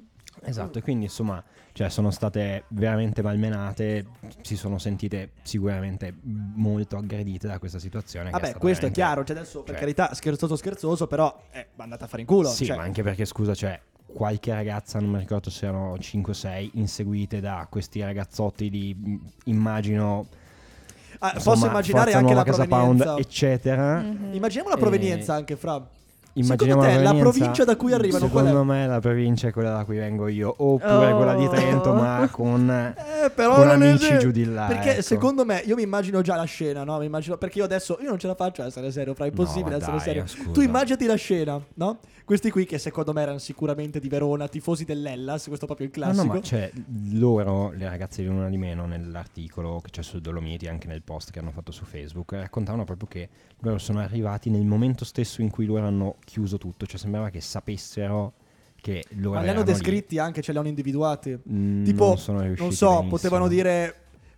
Esatto, 0.46 0.78
e 0.78 0.82
quindi 0.82 1.04
insomma, 1.04 1.42
cioè, 1.72 1.88
sono 1.88 2.10
state 2.10 2.64
veramente 2.68 3.22
malmenate, 3.22 4.04
si 4.42 4.56
sono 4.56 4.78
sentite 4.78 5.30
sicuramente 5.42 6.14
molto 6.22 6.96
aggredite 6.96 7.46
da 7.46 7.58
questa 7.58 7.78
situazione. 7.78 8.26
che 8.26 8.32
Vabbè, 8.32 8.44
stata 8.46 8.58
questo 8.60 8.86
è 8.86 8.90
veramente- 8.90 9.00
chiaro. 9.00 9.24
Cioè, 9.24 9.36
adesso, 9.36 9.58
per 9.62 9.70
cioè- 9.70 9.78
carità, 9.80 10.12
scherzoso, 10.14 10.56
scherzoso, 10.56 11.06
però 11.06 11.40
è 11.50 11.66
andata 11.76 12.04
a 12.04 12.08
fare 12.08 12.22
in 12.22 12.28
culo. 12.28 12.48
Sì, 12.48 12.66
cioè, 12.66 12.76
ma 12.76 12.82
anche 12.82 13.02
perché 13.02 13.24
scusa, 13.24 13.54
cioè, 13.54 13.80
qualche 14.06 14.52
ragazza, 14.52 14.98
non 15.00 15.10
mi 15.10 15.18
ricordo 15.18 15.50
se 15.50 15.66
erano 15.66 15.96
5-6, 15.96 16.70
inseguite 16.74 17.40
da 17.40 17.66
questi 17.70 18.00
ragazzotti 18.02 18.68
di, 18.68 18.94
mh, 18.94 19.20
immagino... 19.44 20.26
ah, 21.20 21.32
insomma, 21.34 21.54
posso 21.54 21.66
immaginare 21.66 22.12
anche 22.12 22.34
la 22.34 22.42
Casa 22.44 22.66
provenienza. 22.66 23.04
Pound, 23.04 23.18
eccetera. 23.20 23.98
Mhm. 24.00 24.34
Immaginiamo 24.34 24.68
la 24.68 24.76
Eh, 24.76 24.80
provenienza 24.80 25.34
anche, 25.34 25.56
Fra. 25.56 25.84
Immaginiamo 26.36 26.82
Secondo 26.82 26.98
te 27.10 27.14
la 27.14 27.20
provincia 27.20 27.64
da 27.64 27.76
cui 27.76 27.92
arrivano 27.92 28.24
è? 28.24 28.28
Secondo 28.28 28.64
me 28.64 28.86
la 28.88 28.98
provincia 29.00 29.48
è 29.48 29.52
quella 29.52 29.72
da 29.72 29.84
cui 29.84 29.96
vengo 29.96 30.26
io, 30.28 30.52
oppure 30.56 31.12
Oh. 31.12 31.16
quella 31.16 31.34
di 31.34 31.48
Trento, 31.48 31.92
ma 31.94 32.28
con... 32.30 32.68
Eh, 33.24 33.32
con 33.34 33.68
è 33.68 33.72
amici 33.72 34.08
vero. 34.08 34.18
giù 34.20 34.30
di 34.32 34.44
là, 34.44 34.66
Perché 34.66 34.90
ecco. 34.92 35.02
secondo 35.02 35.46
me, 35.46 35.62
io 35.64 35.76
mi 35.76 35.82
immagino 35.82 36.20
già 36.20 36.36
la 36.36 36.44
scena, 36.44 36.84
no? 36.84 36.98
Mi 36.98 37.06
immagino, 37.06 37.38
perché 37.38 37.58
io 37.58 37.64
adesso, 37.64 37.96
io 38.02 38.10
non 38.10 38.18
ce 38.18 38.26
la 38.26 38.34
faccio 38.34 38.60
a 38.60 38.66
essere 38.66 38.90
serio, 38.92 39.14
fra, 39.14 39.24
è 39.24 39.28
impossibile 39.28 39.70
No, 39.70 39.76
essere 39.76 39.92
dai, 39.96 40.00
serio. 40.04 40.26
scusa. 40.26 40.50
Tu 40.50 40.60
immaginati 40.60 41.06
la 41.06 41.14
scena, 41.14 41.58
no? 41.74 42.00
Questi 42.24 42.50
qui 42.50 42.66
che 42.66 42.76
secondo 42.78 43.14
me 43.14 43.22
erano 43.22 43.38
sicuramente 43.38 43.98
di 43.98 44.08
Verona, 44.08 44.46
tifosi 44.48 44.84
dell'Ellas, 44.84 45.46
questo 45.46 45.64
è 45.64 45.66
proprio 45.68 45.86
il 45.86 45.92
No, 45.96 46.02
classico. 46.04 46.26
no, 46.26 46.32
ma 46.34 46.40
cioè, 46.42 46.70
loro, 47.12 47.70
le 47.74 47.88
ragazze 47.88 48.20
di 48.22 48.28
una 48.28 48.48
di 48.50 48.56
meno, 48.58 48.84
nell'articolo 48.86 49.80
che 49.82 49.90
c'è 49.90 50.02
su 50.02 50.20
Dolomiti, 50.20 50.66
anche 50.66 50.86
nel 50.86 51.02
post 51.02 51.30
che 51.30 51.38
hanno 51.38 51.50
fatto 51.50 51.72
su 51.72 51.84
Facebook, 51.84 52.32
raccontavano 52.32 52.84
proprio 52.84 53.08
che 53.08 53.28
loro 53.60 53.78
sono 53.78 54.00
arrivati 54.00 54.50
nel 54.50 54.64
momento 54.66 55.04
stesso 55.06 55.40
in 55.40 55.48
cui 55.50 55.64
loro 55.64 55.86
hanno 55.86 56.16
chiuso 56.24 56.58
tutto, 56.58 56.86
cioè 56.86 56.98
sembrava 56.98 57.30
che 57.30 57.40
sapessero 57.40 58.34
che 58.80 59.04
loro 59.16 59.36
Ma 59.36 59.42
li 59.42 59.48
hanno 59.48 59.60
erano 59.60 59.64
lì. 59.64 59.72
descritti 59.72 60.18
anche, 60.18 60.42
ce 60.42 60.52
li 60.52 60.58
hanno 60.58 60.68
individuati. 60.68 61.38
Mm, 61.50 61.84
tipo, 61.84 62.18
non 62.26 62.54
Non 62.58 62.72
so, 62.72 62.86
benissimo. 62.88 63.08
potevano 63.08 63.48
dire. 63.48 63.94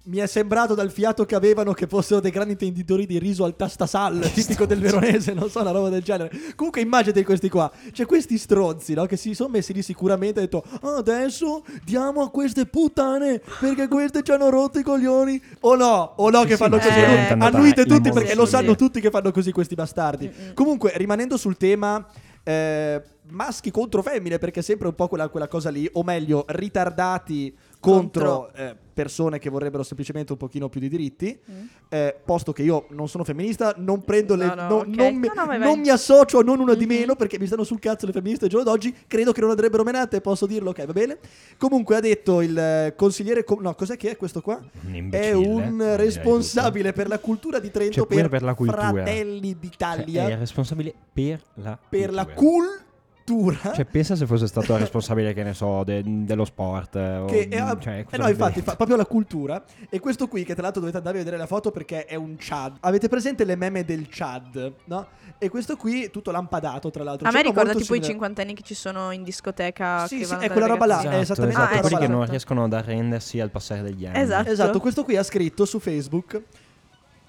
Mi 0.08 0.18
è 0.18 0.26
sembrato 0.26 0.74
dal 0.74 0.92
fiato 0.92 1.24
che 1.24 1.34
avevano 1.34 1.72
che 1.72 1.88
fossero 1.88 2.20
dei 2.20 2.30
grandi 2.30 2.52
intenditori 2.52 3.06
di 3.06 3.18
riso 3.18 3.44
al 3.44 3.56
tastasal, 3.56 4.20
tipico 4.32 4.64
del 4.64 4.78
veronese, 4.78 5.32
non 5.32 5.50
so, 5.50 5.60
una 5.60 5.72
roba 5.72 5.88
del 5.88 6.02
genere. 6.02 6.30
Comunque 6.54 6.80
immaginate 6.80 7.24
questi 7.24 7.48
qua, 7.48 7.68
cioè 7.90 8.06
questi 8.06 8.38
stronzi, 8.38 8.94
no? 8.94 9.04
Che 9.06 9.16
si 9.16 9.34
sono 9.34 9.48
messi 9.48 9.72
lì 9.72 9.82
sicuramente 9.82 10.38
e 10.38 10.42
detto 10.44 10.62
"Ah, 10.82 10.96
adesso 10.98 11.64
diamo 11.82 12.22
a 12.22 12.30
queste 12.30 12.66
puttane 12.66 13.40
perché 13.58 13.88
queste 13.88 14.22
ci 14.22 14.30
hanno 14.30 14.48
rotto 14.48 14.78
i 14.78 14.84
coglioni. 14.84 15.42
O 15.62 15.74
no, 15.74 16.12
o 16.16 16.30
no 16.30 16.42
che 16.42 16.50
sì, 16.50 16.56
fanno 16.56 16.78
così. 16.78 16.88
andata 17.00 17.44
Annuite 17.44 17.84
tutti 17.84 18.12
perché 18.12 18.36
lo 18.36 18.46
sanno 18.46 18.76
tutti 18.76 19.00
che 19.00 19.10
fanno 19.10 19.32
così 19.32 19.50
questi 19.50 19.74
bastardi. 19.74 20.30
Mm-mm. 20.32 20.54
Comunque, 20.54 20.92
rimanendo 20.94 21.36
sul 21.36 21.56
tema 21.56 22.06
eh, 22.44 23.02
maschi 23.30 23.72
contro 23.72 24.02
femmine, 24.02 24.38
perché 24.38 24.60
è 24.60 24.62
sempre 24.62 24.86
un 24.86 24.94
po' 24.94 25.08
quella, 25.08 25.28
quella 25.28 25.48
cosa 25.48 25.68
lì, 25.68 25.88
o 25.94 26.04
meglio, 26.04 26.44
ritardati 26.46 27.52
contro, 27.90 28.36
Contro. 28.40 28.52
eh, 28.54 28.76
persone 28.96 29.38
che 29.38 29.50
vorrebbero 29.50 29.82
semplicemente 29.82 30.32
un 30.32 30.38
pochino 30.38 30.68
più 30.68 30.80
di 30.80 30.88
diritti. 30.88 31.38
Mm. 31.50 31.64
eh, 31.88 32.16
posto 32.24 32.52
che 32.52 32.62
io 32.62 32.86
non 32.90 33.08
sono 33.08 33.22
femminista, 33.22 33.74
non 33.76 34.02
prendo 34.02 34.34
le. 34.34 34.46
No, 34.46 34.54
no, 34.54 34.68
no- 34.68 34.74
ok. 34.78 34.86
non, 34.88 35.14
mi, 35.16 35.28
non 35.58 35.82
associo 35.88 36.40
a 36.40 36.42
non 36.42 36.58
una 36.58 36.74
di 36.74 36.84
Mhm. 36.86 36.92
meno 36.92 37.14
perché 37.14 37.38
mi 37.38 37.46
stanno 37.46 37.62
sul 37.62 37.78
cazzo 37.78 38.06
le 38.06 38.12
femministe 38.12 38.46
il 38.46 38.50
giorno 38.50 38.68
d'oggi. 38.68 38.92
Credo 39.06 39.30
che 39.32 39.40
non 39.40 39.50
andrebbero 39.50 39.84
menate, 39.84 40.20
posso 40.20 40.46
dirlo, 40.46 40.70
ok, 40.70 40.84
va 40.86 40.92
bene. 40.92 41.18
Comunque 41.58 41.94
ha 41.96 42.00
detto 42.00 42.40
il 42.40 42.58
eh, 42.58 42.94
consigliere. 42.96 43.44
com- 43.44 43.60
no, 43.60 43.74
cos'è 43.74 43.96
che 43.96 44.10
è 44.10 44.16
questo 44.16 44.40
qua? 44.40 44.60
Un 44.84 45.08
È 45.12 45.32
un 45.32 45.76
direi 45.78 45.96
responsabile 45.96 46.92
per 46.92 47.06
la 47.08 47.18
cultura 47.20 47.58
di 47.60 47.70
Trento 47.70 47.94
Cioè, 47.94 48.06
per, 48.06 48.28
per 48.28 48.42
la 48.42 48.54
cultura. 48.54 48.88
Fratelli 48.90 49.56
d'Italia 49.58 50.24
Cioè, 50.24 50.32
è 50.34 50.38
responsabile 50.38 50.94
per 51.12 51.40
la 51.54 51.78
per 51.88 52.12
la 52.12 52.24
cultura. 52.26 52.84
Cultura. 53.26 53.72
Cioè, 53.74 53.84
pensa 53.84 54.14
se 54.14 54.24
fosse 54.26 54.46
stato 54.46 54.76
responsabile, 54.76 55.32
che 55.34 55.42
ne 55.42 55.52
so, 55.52 55.82
de- 55.84 56.02
dello 56.04 56.44
sport. 56.44 56.94
eh, 56.96 57.16
o- 57.16 57.24
che 57.26 57.48
è, 57.48 57.76
cioè, 57.80 58.04
eh 58.08 58.16
no, 58.16 58.28
infatti, 58.28 58.60
fa 58.62 58.76
proprio 58.76 58.96
la 58.96 59.04
cultura. 59.06 59.62
E 59.90 59.98
questo 59.98 60.28
qui, 60.28 60.44
che 60.44 60.54
tra 60.54 60.62
l'altro 60.62 60.80
dovete 60.80 60.98
andare 60.98 61.16
a 61.16 61.18
vedere 61.20 61.36
la 61.36 61.46
foto 61.46 61.70
perché 61.72 62.04
è 62.04 62.14
un 62.14 62.36
Chad. 62.38 62.76
Avete 62.80 63.08
presente 63.08 63.44
le 63.44 63.56
meme 63.56 63.84
del 63.84 64.06
Chad, 64.08 64.72
no? 64.84 65.06
E 65.38 65.48
questo 65.48 65.76
qui, 65.76 66.08
tutto 66.10 66.30
lampadato, 66.30 66.90
tra 66.90 67.02
l'altro. 67.02 67.26
A 67.26 67.30
me 67.30 67.38
C'è 67.38 67.42
uno 67.42 67.50
ricorda 67.50 67.72
tipo 67.72 67.82
i 67.82 67.96
simile- 67.96 68.06
cinquantenni 68.06 68.54
che 68.54 68.62
ci 68.62 68.74
sono 68.74 69.10
in 69.10 69.22
discoteca. 69.24 70.06
Sì, 70.06 70.18
che 70.18 70.24
sì, 70.24 70.34
è 70.38 70.50
quella 70.50 70.66
roba 70.66 70.86
là, 70.86 70.94
ragazzine. 70.96 71.16
è 71.16 71.20
esattamente 71.20 71.56
Ah, 71.58 71.62
esatto, 71.64 71.80
quelli 71.80 71.96
che 71.96 72.02
esatto. 72.04 72.18
non 72.18 72.26
riescono 72.28 72.64
ad 72.64 72.72
arrendersi 72.72 73.40
al 73.40 73.50
passare 73.50 73.82
degli 73.82 74.06
anni. 74.06 74.18
Esatto. 74.20 74.50
Esatto, 74.50 74.80
questo 74.80 75.02
qui 75.04 75.16
ha 75.16 75.22
scritto 75.22 75.64
su 75.64 75.78
Facebook. 75.80 76.40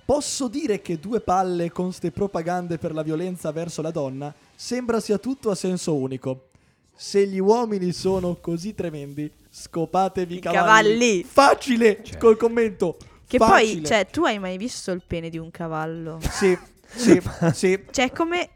Posso 0.05 0.47
dire 0.47 0.81
che 0.81 0.99
due 0.99 1.19
palle 1.19 1.69
con 1.69 1.91
ste 1.91 2.11
propagande 2.11 2.77
per 2.77 2.93
la 2.93 3.01
violenza 3.01 3.51
verso 3.51 3.81
la 3.81 3.91
donna 3.91 4.33
sembra 4.59 4.99
sia 4.99 5.19
tutto 5.19 5.51
a 5.51 5.55
senso 5.55 5.93
unico. 5.95 6.49
Se 6.95 7.25
gli 7.27 7.37
uomini 7.39 7.91
sono 7.93 8.37
così 8.41 8.73
tremendi, 8.73 9.31
scopatevi 9.49 10.37
i 10.37 10.39
cavalli. 10.39 10.63
cavalli. 10.65 11.23
Facile 11.23 11.99
Cioè. 12.03 12.17
col 12.17 12.37
commento. 12.37 12.97
Che 13.27 13.37
Facile. 13.37 13.73
poi, 13.81 13.85
cioè, 13.85 14.07
tu 14.09 14.23
hai 14.25 14.39
mai 14.39 14.57
visto 14.57 14.89
il 14.91 15.03
pene 15.05 15.29
di 15.29 15.37
un 15.37 15.51
cavallo? 15.51 16.17
Sì, 16.31 16.57
sì, 16.89 17.21
sì, 17.53 17.83
Cioè, 17.91 18.11
come. 18.11 18.49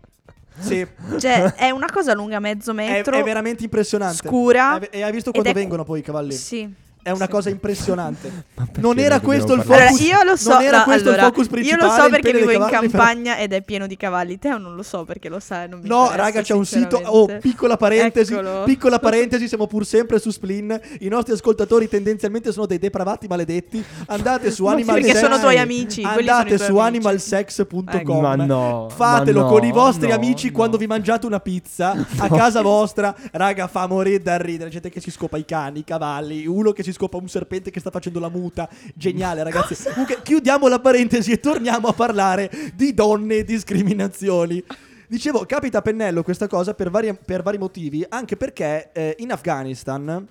sì. 0.59 0.87
Cioè, 1.19 1.53
è 1.53 1.69
una 1.69 1.91
cosa 1.91 2.13
lunga 2.15 2.39
mezzo 2.39 2.71
È, 2.71 2.73
metro. 2.73 3.15
è 3.15 3.21
veramente 3.21 3.63
impressionante. 3.63 4.25
scura. 4.27 4.79
E 4.89 5.03
hai 5.03 5.11
visto 5.11 5.29
quando 5.31 5.49
è- 5.49 5.53
vengono 5.53 5.83
poi 5.83 5.99
i 5.99 6.03
cavalli? 6.03 6.33
Sì. 6.33 6.73
È 7.03 7.09
una 7.11 7.27
cosa 7.27 7.49
impressionante. 7.49 8.49
Non 8.81 8.99
era 8.99 9.19
questo 9.19 9.53
il 9.53 9.61
focus. 9.61 9.75
Allora, 9.75 10.03
io 10.03 10.23
lo 10.23 10.35
so, 10.35 10.53
non 10.53 10.61
era 10.63 10.77
no, 10.79 10.83
questo 10.83 11.09
allora, 11.09 11.25
il 11.25 11.27
focus 11.27 11.45
io 11.45 11.51
principale. 11.51 11.83
lo 11.83 11.89
so 11.91 12.09
perché 12.09 12.33
vivo 12.33 12.51
in 12.51 12.67
campagna 12.69 13.37
ed 13.37 13.53
è 13.53 13.61
pieno 13.61 13.85
di 13.85 13.97
cavalli. 13.97 14.39
Te 14.39 14.49
non 14.49 14.75
lo 14.75 14.83
so 14.83 15.03
perché 15.03 15.29
lo 15.29 15.39
sai, 15.39 15.67
non 15.67 15.79
mi 15.79 15.87
No, 15.87 16.09
raga, 16.13 16.41
c'è 16.41 16.53
un 16.53 16.65
sito. 16.65 16.99
Oh, 17.03 17.27
piccola 17.39 17.77
parentesi. 17.77 18.33
Eccolo. 18.33 18.63
Piccola 18.63 18.97
parentesi, 18.99 19.47
siamo 19.47 19.67
pur 19.67 19.85
sempre 19.85 20.19
su 20.19 20.31
Splin. 20.31 20.79
I 20.99 21.07
nostri 21.07 21.33
ascoltatori 21.33 21.87
tendenzialmente 21.87 22.51
sono 22.51 22.65
dei 22.65 22.79
depravati 22.79 23.27
maledetti. 23.27 23.83
Andate 24.07 24.51
su 24.51 24.65
Ma 24.65 24.71
Animal 24.71 24.95
Perché 24.95 25.11
Sex. 25.11 25.21
sono 25.21 25.39
tuoi 25.39 25.57
amici, 25.57 26.03
Andate 26.03 26.55
tuoi 26.55 26.67
su 26.67 26.77
animalsex.com. 26.77 28.19
Ma 28.21 28.35
no, 28.35 28.87
Fatelo 28.93 29.41
ma 29.41 29.45
no, 29.45 29.51
con 29.51 29.63
i 29.63 29.71
vostri 29.71 30.09
no, 30.09 30.15
amici 30.15 30.47
no. 30.47 30.53
quando 30.53 30.77
vi 30.77 30.87
mangiate 30.87 31.25
una 31.25 31.39
pizza 31.39 31.95
a 32.17 32.29
casa 32.29 32.61
vostra. 32.61 33.15
Raga, 33.31 33.67
fa 33.67 33.87
morire 33.87 34.21
da 34.21 34.37
ridere. 34.37 34.69
Gente 34.69 34.89
che 34.89 34.99
si 34.99 35.11
scopa 35.11 35.37
i 35.37 35.45
cani, 35.45 35.79
i 35.79 35.83
cavalli, 35.83 36.45
uno 36.45 36.71
che 36.71 36.83
si 36.83 36.90
scopa 36.91 37.17
un 37.17 37.27
serpente 37.27 37.71
che 37.71 37.79
sta 37.79 37.91
facendo 37.91 38.19
la 38.19 38.29
muta. 38.29 38.69
Geniale, 38.95 39.43
ragazzi. 39.43 39.75
Comunque, 39.89 40.21
chiudiamo 40.21 40.67
la 40.67 40.79
parentesi 40.79 41.31
e 41.31 41.39
torniamo 41.39 41.87
a 41.87 41.93
parlare 41.93 42.49
di 42.75 42.93
donne 42.93 43.37
e 43.37 43.43
discriminazioni. 43.43 44.63
Dicevo, 45.07 45.45
capita 45.45 45.79
a 45.79 45.81
pennello 45.81 46.23
questa 46.23 46.47
cosa 46.47 46.73
per 46.73 46.89
vari, 46.89 47.13
per 47.13 47.43
vari 47.43 47.57
motivi, 47.57 48.05
anche 48.07 48.37
perché 48.37 48.91
eh, 48.93 49.15
in 49.19 49.31
Afghanistan 49.31 50.25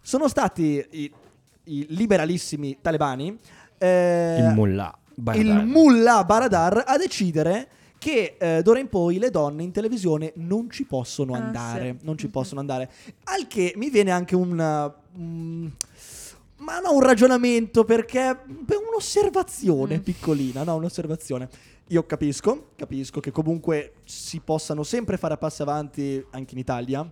sono 0.00 0.28
stati 0.28 0.86
i, 0.90 1.12
i 1.64 1.86
liberalissimi 1.90 2.78
talebani, 2.80 3.36
eh, 3.78 4.36
Il 4.38 4.54
mullah. 4.54 4.96
Baradar. 5.16 5.44
il 5.44 5.66
mullah 5.66 6.24
Baradar 6.24 6.82
a 6.86 6.96
decidere 6.96 7.68
che 8.04 8.36
eh, 8.38 8.60
d'ora 8.62 8.78
in 8.80 8.88
poi 8.90 9.16
le 9.16 9.30
donne 9.30 9.62
in 9.62 9.72
televisione 9.72 10.32
non 10.36 10.68
ci 10.70 10.84
possono 10.84 11.32
Ah, 11.32 11.38
andare, 11.38 11.96
sì. 11.98 12.04
non 12.04 12.18
ci 12.18 12.26
Mhm. 12.26 12.32
possono 12.32 12.60
andare. 12.60 12.90
Al 13.24 13.46
che 13.46 13.72
mi 13.76 13.88
viene 13.88 14.10
anche 14.10 14.36
un... 14.36 14.92
mm, 15.18 15.66
ma 16.56 16.80
no, 16.80 16.92
un 16.92 17.00
ragionamento 17.00 17.84
perché 17.84 18.38
per 18.66 18.76
un'osservazione 18.90 19.96
Mm. 19.98 20.00
piccolina, 20.02 20.64
no, 20.64 20.76
un'osservazione. 20.76 21.48
Io 21.88 22.06
capisco, 22.06 22.68
capisco 22.76 23.20
che 23.20 23.30
comunque 23.30 23.96
si 24.04 24.40
possano 24.40 24.82
sempre 24.84 25.18
fare 25.18 25.36
passi 25.36 25.60
avanti 25.60 26.24
anche 26.30 26.54
in 26.54 26.58
Italia, 26.60 27.06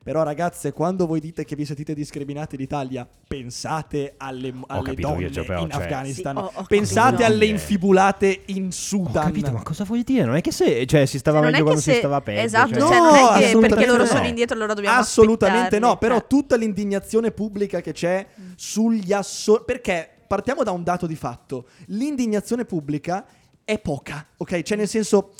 però 0.00 0.22
ragazze, 0.22 0.72
quando 0.72 1.06
voi 1.08 1.18
dite 1.18 1.44
che 1.44 1.56
vi 1.56 1.64
sentite 1.64 1.92
discriminati 1.92 2.54
in 2.54 2.60
Italia, 2.60 3.06
pensate 3.26 4.14
alle, 4.18 4.54
alle 4.68 4.82
capito 4.90 5.08
donne 5.08 5.22
io, 5.22 5.30
cioè, 5.32 5.44
però, 5.44 5.62
in 5.64 5.70
cioè- 5.72 5.82
Afghanistan, 5.82 6.36
Sì, 6.36 6.40
ho- 6.40 6.52
ho 6.54 6.62
pensate 6.68 7.10
capito. 7.16 7.32
alle 7.32 7.46
infibulate 7.46 8.42
in 8.46 8.66
Ho 8.66 8.70
Sudan. 8.70 9.24
capito, 9.24 9.50
ma 9.50 9.62
cosa 9.64 9.82
vuol 9.82 10.02
dire? 10.02 10.24
Non 10.24 10.36
è 10.36 10.40
che 10.40 10.52
se 10.52 10.86
cioè, 10.86 11.04
si 11.04 11.18
stava 11.18 11.38
Non 11.40 11.48
è 11.48 11.50
meglio 11.50 11.64
quando 11.64 11.80
si 11.80 11.90
se- 11.90 11.98
stava 11.98 12.20
peggio. 12.20 12.40
Esatto, 12.42 12.68
cioè- 12.74 12.80
cioè, 12.80 12.98
No, 13.00 13.10
non 13.10 13.34
è 13.42 13.50
che 13.50 13.58
perché 13.58 13.86
loro 13.86 14.02
no. 14.04 14.06
sono 14.08 14.24
indietro 14.26 14.54
allora 14.54 14.74
dobbiamo 14.74 14.98
Assolutamente 15.00 15.80
no, 15.80 15.96
però 15.98 16.18
cioè. 16.18 16.26
tutta 16.28 16.54
l'indignazione 16.54 17.32
pubblica 17.32 17.80
che 17.80 17.90
c'è 17.92 18.24
sugli 18.54 19.12
assor... 19.12 19.64
Perché 19.64 20.08
partiamo 20.28 20.62
da 20.62 20.70
un 20.70 20.84
dato 20.84 21.06
di 21.08 21.16
fatto. 21.16 21.66
L'indignazione 21.86 22.64
pubblica 22.64 23.26
è 23.64 23.78
poca, 23.78 24.26
ok? 24.36 24.62
Cioè 24.62 24.76
nel 24.76 24.88
senso 24.88 25.32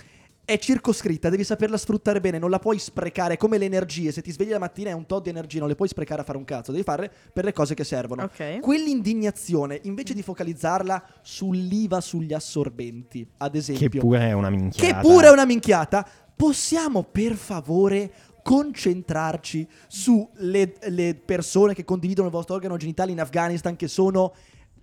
è 0.45 0.59
circoscritta, 0.59 1.29
devi 1.29 1.45
saperla 1.45 1.77
sfruttare 1.77 2.21
bene, 2.21 2.37
non 2.39 2.51
la 2.51 2.59
puoi 2.59 2.79
sprecare 2.79 3.37
come 3.37 3.59
le 3.59 3.65
energie. 3.65 4.11
Se 4.11 4.23
ti 4.23 4.33
svegli 4.33 4.51
la 4.51 4.59
mattina 4.59 4.91
hai 4.91 4.97
un 4.97 5.07
tot 5.07 5.23
di 5.23 5.31
energia, 5.31 5.61
non 5.61 5.69
le 5.69 5.77
puoi 5.77 5.89
sprecare 5.89 6.21
a 6.21 6.25
fare 6.25 6.37
un 6.37 6.45
cazzo, 6.45 6.73
devi 6.73 6.83
farle 6.83 7.11
per 7.33 7.45
le 7.45 7.53
cose 7.53 7.75
che 7.75 7.85
servono. 7.85 8.25
Ok. 8.25 8.59
Quell'indignazione, 8.61 9.79
invece 9.85 10.15
di 10.15 10.23
focalizzarla 10.23 11.05
sull'IVA 11.23 12.01
sugli 12.01 12.33
assorbenti, 12.33 13.27
ad 13.39 13.55
esempio, 13.55 13.89
Che 13.89 13.99
pure 13.99 14.19
è 14.29 14.33
una 14.33 14.51
minchiata. 14.51 15.01
che 15.01 15.01
pure 15.01 15.29
è 15.29 15.31
una 15.31 15.45
minchiata, 15.47 16.07
possiamo 16.35 17.05
per 17.05 17.35
favore 17.35 18.13
concentrarci 18.43 19.69
sulle 19.87 20.75
le 20.89 21.15
persone 21.15 21.75
che 21.75 21.85
condividono 21.85 22.27
il 22.27 22.35
vostro 22.35 22.57
organo 22.57 22.77
genitale 22.77 23.13
in 23.13 23.21
Afghanistan 23.21 23.77
che 23.77 23.87
sono 23.87 24.35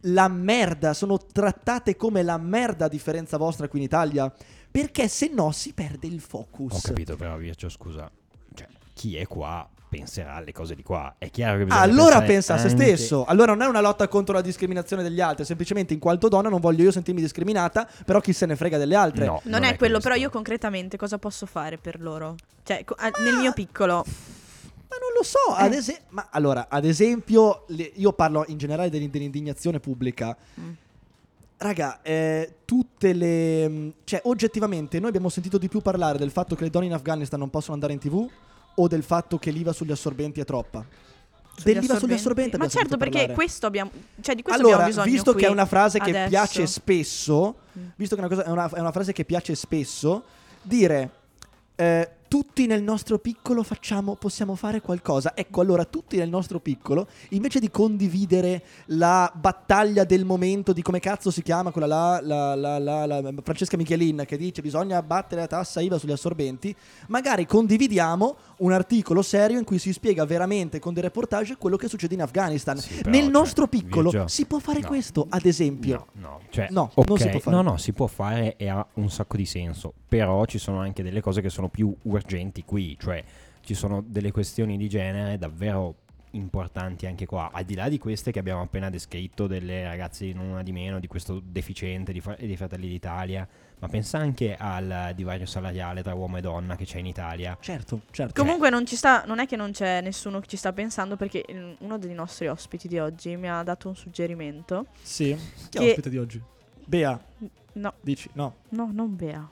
la 0.02 0.28
merda, 0.28 0.94
sono 0.94 1.18
trattate 1.18 1.96
come 1.96 2.24
la 2.24 2.38
merda 2.38 2.86
a 2.86 2.90
differenza 2.90 3.38
vostra 3.38 3.68
qui 3.68 3.80
in 3.80 3.86
Italia, 3.86 4.32
perché 4.72 5.08
se 5.08 5.30
no 5.34 5.52
si 5.52 5.74
perde 5.74 6.08
il 6.08 6.20
focus. 6.22 6.74
Ho 6.74 6.80
capito, 6.82 7.16
però 7.16 7.36
Virgio, 7.38 7.70
scusa. 7.70 8.10
Cioè, 8.54 8.68
chi 8.94 9.16
è 9.18 9.26
qua 9.28 9.68
penserà 9.90 10.36
alle 10.36 10.52
cose 10.52 10.76
di 10.76 10.84
qua. 10.84 11.16
È 11.18 11.32
chiaro 11.32 11.58
che 11.58 11.64
bisogna 11.64 11.82
Allora 11.82 12.22
pensa 12.22 12.54
a 12.54 12.58
se 12.60 12.68
anche- 12.68 12.96
stesso. 12.96 13.26
Allora 13.26 13.54
non 13.54 13.64
è 13.64 13.68
una 13.68 13.82
lotta 13.82 14.08
contro 14.08 14.36
la 14.36 14.42
discriminazione 14.42 15.02
degli 15.02 15.20
altri, 15.20 15.46
semplicemente 15.46 15.94
in 15.94 16.00
quanto 16.00 16.28
donna 16.28 16.48
non 16.48 16.60
voglio 16.60 16.84
io 16.84 16.92
sentirmi 16.92 17.20
discriminata, 17.22 17.90
però 18.06 18.20
chi 18.22 18.32
se 18.32 18.46
ne 18.46 18.56
frega 18.56 18.78
delle 18.78 18.94
altre. 18.96 19.26
No, 19.26 19.42
Non, 19.46 19.64
è, 19.64 19.76
quello, 19.78 19.98
però 19.98 20.10
questo. 20.10 20.28
io 20.28 20.30
concretamente 20.30 20.96
cosa 20.96 21.18
posso 21.18 21.48
fare 21.48 21.80
per 21.80 22.00
loro? 22.00 22.36
Cioè, 22.64 22.86
nel 23.24 23.38
mio 23.38 23.52
piccolo. 23.52 24.06
Ma 24.90 24.96
non 24.98 25.12
lo 25.16 25.24
so, 25.24 25.38
ad 25.56 25.74
esempio, 25.74 26.06
ma 26.10 26.28
allora, 26.32 26.68
ad 26.70 26.84
esempio, 26.86 27.66
le- 27.68 27.92
io 27.96 28.12
parlo 28.14 28.44
in 28.48 28.58
generale 28.58 28.90
dell'in- 28.90 29.12
dell'indignazione 29.12 29.80
pubblica. 29.80 30.36
Mm. 30.60 30.72
Raga, 31.58 32.02
eh, 32.02 32.56
tutte 32.66 33.14
le... 33.14 33.68
mh, 33.68 33.94
Cioè, 34.06 34.22
oggettivamente, 34.24 34.98
noi 35.00 35.10
abbiamo 35.10 35.30
sentito 35.30 35.58
di 35.58 35.68
più 35.68 35.82
parlare 35.82 36.18
del 36.18 36.32
fatto 36.32 36.56
che 36.56 36.64
le 36.64 36.70
donne 36.70 36.86
in 36.88 36.94
Afghanistan 36.94 37.38
non 37.38 37.50
possono 37.50 37.74
andare 37.74 37.94
in 37.94 38.00
tv 38.00 38.28
o 38.76 38.88
del 38.88 39.04
fatto 39.04 39.38
che 39.38 39.52
l'IVA 39.52 39.74
sugli 39.74 39.92
assorbenti 39.92 40.40
è 40.40 40.46
troppa? 40.46 40.84
Dell'IVA 41.62 41.98
sugli 42.00 42.14
assorbenti 42.14 42.58
Ma 42.58 42.64
abbiamo 42.64 42.72
certo, 42.72 42.88
sentito 42.90 42.98
perché 42.98 43.18
parlare. 43.18 43.34
questo 43.34 43.66
abbiamo. 43.68 43.92
Cioè, 44.22 44.34
di 44.36 44.42
questo 44.42 44.60
Allora, 44.62 44.84
abbiamo 44.86 45.02
bisogno. 45.04 45.12
visto 45.16 45.32
qui, 45.34 45.42
che 45.42 45.48
è 45.48 45.52
una 45.52 45.66
frase 45.66 46.00
che 46.00 46.10
adesso. 46.12 46.30
piace 46.30 46.66
spesso, 46.68 47.56
Mm. 47.78 47.86
visto 47.98 48.16
che 48.16 48.22
è 48.22 48.26
una, 48.26 48.34
cosa- 48.36 48.48
è 48.48 48.52
una- 48.52 48.70
è 48.70 48.80
una 48.80 48.92
frase 48.94 49.12
che 49.12 49.26
piace 49.26 49.54
spesso, 49.56 50.24
dire 50.62 51.10
eh, 51.76 52.10
tutti 52.30 52.68
nel 52.68 52.84
nostro 52.84 53.18
piccolo 53.18 53.64
facciamo, 53.64 54.16
possiamo 54.16 54.54
fare 54.56 54.80
qualcosa. 54.82 55.34
Ecco, 55.36 55.62
allora 55.62 55.84
tutti 55.84 56.16
nel 56.16 56.30
nostro 56.30 56.60
piccolo, 56.60 57.08
invece 57.30 57.60
di 57.60 57.72
condividere 57.72 58.64
la 58.86 59.30
battaglia 59.36 60.04
del 60.04 60.24
momento 60.26 60.72
di 60.72 60.84
come 60.84 61.00
cazzo 61.00 61.32
si 61.32 61.42
chiama 61.42 61.72
quella 61.72 61.88
là, 61.88 62.20
la, 62.22 62.54
la- 62.56 62.78
la- 62.78 63.06
la- 63.06 63.34
Francesca 63.44 63.76
Michelin 63.78 64.24
che 64.28 64.38
dice 64.38 64.62
bisogna 64.62 64.98
abbattere 64.98 65.42
la 65.42 65.48
tassa 65.48 65.82
IVA 65.82 65.98
sugli 65.98 66.12
assorbenti, 66.12 66.74
magari 67.08 67.48
condividiamo 67.48 68.36
un 68.58 68.74
articolo 68.74 69.24
serio 69.24 69.58
in 69.58 69.64
cui 69.66 69.80
si 69.80 69.92
spiega 69.92 70.24
veramente 70.24 70.78
con 70.80 70.94
dei 70.94 71.02
reportage 71.02 71.58
quello 71.58 71.78
che 71.78 71.88
succede 71.88 72.14
in 72.14 72.22
Afghanistan. 72.22 72.78
Sì, 72.78 72.96
però, 72.98 73.10
Nel 73.10 73.22
cioè, 73.24 73.32
nostro 73.32 73.68
piccolo 73.68 74.12
Virgio, 74.12 74.28
si 74.28 74.46
può 74.46 74.60
fare 74.60 74.82
no. 74.82 74.88
questo, 74.88 75.26
ad 75.30 75.46
esempio. 75.46 76.06
No, 76.14 76.22
no, 76.30 76.40
cioè, 76.52 76.68
No, 76.70 76.92
ok, 76.94 77.08
non 77.08 77.18
si 77.18 77.30
può 77.30 77.40
fare. 77.40 77.56
No, 77.56 77.62
no, 77.64 77.78
si 77.78 77.92
può 77.92 78.06
fare 78.08 78.56
e 78.56 78.68
ha 78.70 78.86
un 78.94 79.10
sacco 79.10 79.36
di 79.36 79.46
senso. 79.46 79.94
Però 80.08 80.46
ci 80.46 80.60
sono 80.60 80.80
anche 80.80 81.02
delle 81.02 81.22
cose 81.22 81.42
che 81.42 81.50
sono 81.50 81.70
più 81.70 81.88
urgenti 82.04 82.18
qui. 82.66 82.98
Cioè, 83.00 83.24
ci 83.62 83.74
sono 83.74 84.04
delle 84.06 84.32
questioni 84.32 84.78
di 84.78 84.90
genere 84.90 85.38
davvero 85.38 85.96
importanti 86.34 87.08
anche 87.08 87.26
qua. 87.26 87.50
Al 87.52 87.64
di 87.64 87.74
là 87.74 87.90
di 87.90 87.98
queste 87.98 88.32
che 88.32 88.38
abbiamo 88.40 88.62
appena 88.62 88.90
descritto, 88.92 89.48
delle 89.48 89.84
ragazze 89.84 90.26
di 90.26 90.34
non 90.34 90.46
una 90.50 90.62
di 90.64 90.72
meno, 90.72 91.00
di 91.00 91.08
questo 91.08 91.42
deficiente 91.44 92.12
di, 92.14 92.22
di 92.40 92.56
Fratelli 92.56 92.88
d'Italia. 92.88 93.48
Ma 93.80 93.88
pensa 93.88 94.18
anche 94.18 94.56
al 94.58 95.14
divario 95.16 95.46
salariale 95.46 96.04
tra 96.04 96.14
uomo 96.14 96.38
e 96.38 96.42
donna 96.42 96.76
che 96.76 96.86
c'è 96.86 97.00
in 97.00 97.06
Italia. 97.08 97.58
Certo, 97.62 98.02
certo. 98.12 98.42
Comunque 98.42 98.70
non 98.70 98.86
ci 98.86 98.96
sta, 98.96 99.24
non 99.26 99.40
è 99.40 99.48
che 99.48 99.56
non 99.56 99.72
c'è 99.72 100.02
nessuno 100.02 100.40
che 100.42 100.48
ci 100.48 100.58
sta 100.58 100.74
pensando 100.74 101.16
perché 101.16 101.46
mm, 101.52 101.72
uno 101.80 101.98
dei 101.98 102.14
nostri 102.14 102.48
ospiti 102.48 102.88
di 102.88 103.00
oggi 103.00 103.36
mi 103.38 103.50
ha 103.50 103.64
dato 103.64 103.88
un 103.88 103.96
suggerimento. 103.96 104.88
sì. 105.02 105.36
Chi 105.70 105.78
è 105.78 105.80
che- 105.82 105.90
ospite 105.90 106.10
di 106.10 106.18
oggi? 106.18 106.42
Bea, 106.86 107.20
No, 107.74 107.94
dici? 108.02 108.30
No. 108.34 108.56
no, 108.70 108.90
non 108.92 109.16
Bea. 109.16 109.50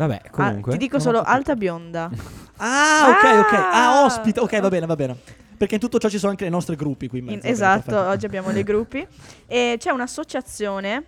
Vabbè, 0.00 0.20
Ah, 0.24 0.30
comunque. 0.30 0.72
ti 0.72 0.78
dico 0.78 0.96
ho 0.96 1.00
solo 1.00 1.20
alta 1.22 1.54
bionda. 1.56 2.10
Ah, 2.62 3.08
ok, 3.08 3.38
ok. 3.38 3.52
Ah, 3.54 3.70
Ah! 4.00 4.04
ospite. 4.04 4.38
Ok, 4.40 4.60
va 4.60 4.68
bene, 4.68 4.84
va 4.84 4.94
bene. 4.94 5.16
Perché 5.56 5.74
in 5.76 5.80
tutto 5.80 5.98
ciò 5.98 6.08
ci 6.10 6.18
sono 6.18 6.30
anche 6.32 6.44
i 6.44 6.50
nostri 6.50 6.76
gruppi 6.76 7.08
qui 7.08 7.18
in 7.20 7.24
mezzo. 7.24 7.38
bene, 7.40 7.50
esatto, 7.52 7.98
oggi 7.98 8.26
abbiamo 8.26 8.52
dei 8.52 8.62
gruppi. 8.64 9.06
E 9.46 9.76
c'è 9.78 9.90
un'associazione, 9.90 11.04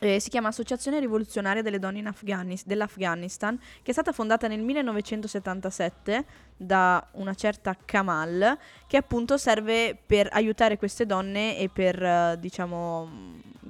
eh, 0.00 0.18
si 0.18 0.28
chiama 0.28 0.48
Associazione 0.48 0.98
Rivoluzionaria 0.98 1.62
delle 1.62 1.78
Donne 1.78 1.98
in 2.00 2.06
Afghanis- 2.08 2.64
dell'Afghanistan, 2.66 3.56
che 3.56 3.90
è 3.90 3.92
stata 3.92 4.10
fondata 4.10 4.48
nel 4.48 4.60
1977 4.60 6.24
da 6.56 7.04
una 7.12 7.34
certa 7.34 7.76
Kamal, 7.84 8.58
che 8.88 8.96
appunto 8.96 9.36
serve 9.36 9.96
per 10.04 10.28
aiutare 10.32 10.78
queste 10.78 11.06
donne 11.06 11.58
e 11.58 11.68
per, 11.68 12.02
eh, 12.02 12.36
diciamo, 12.40 13.08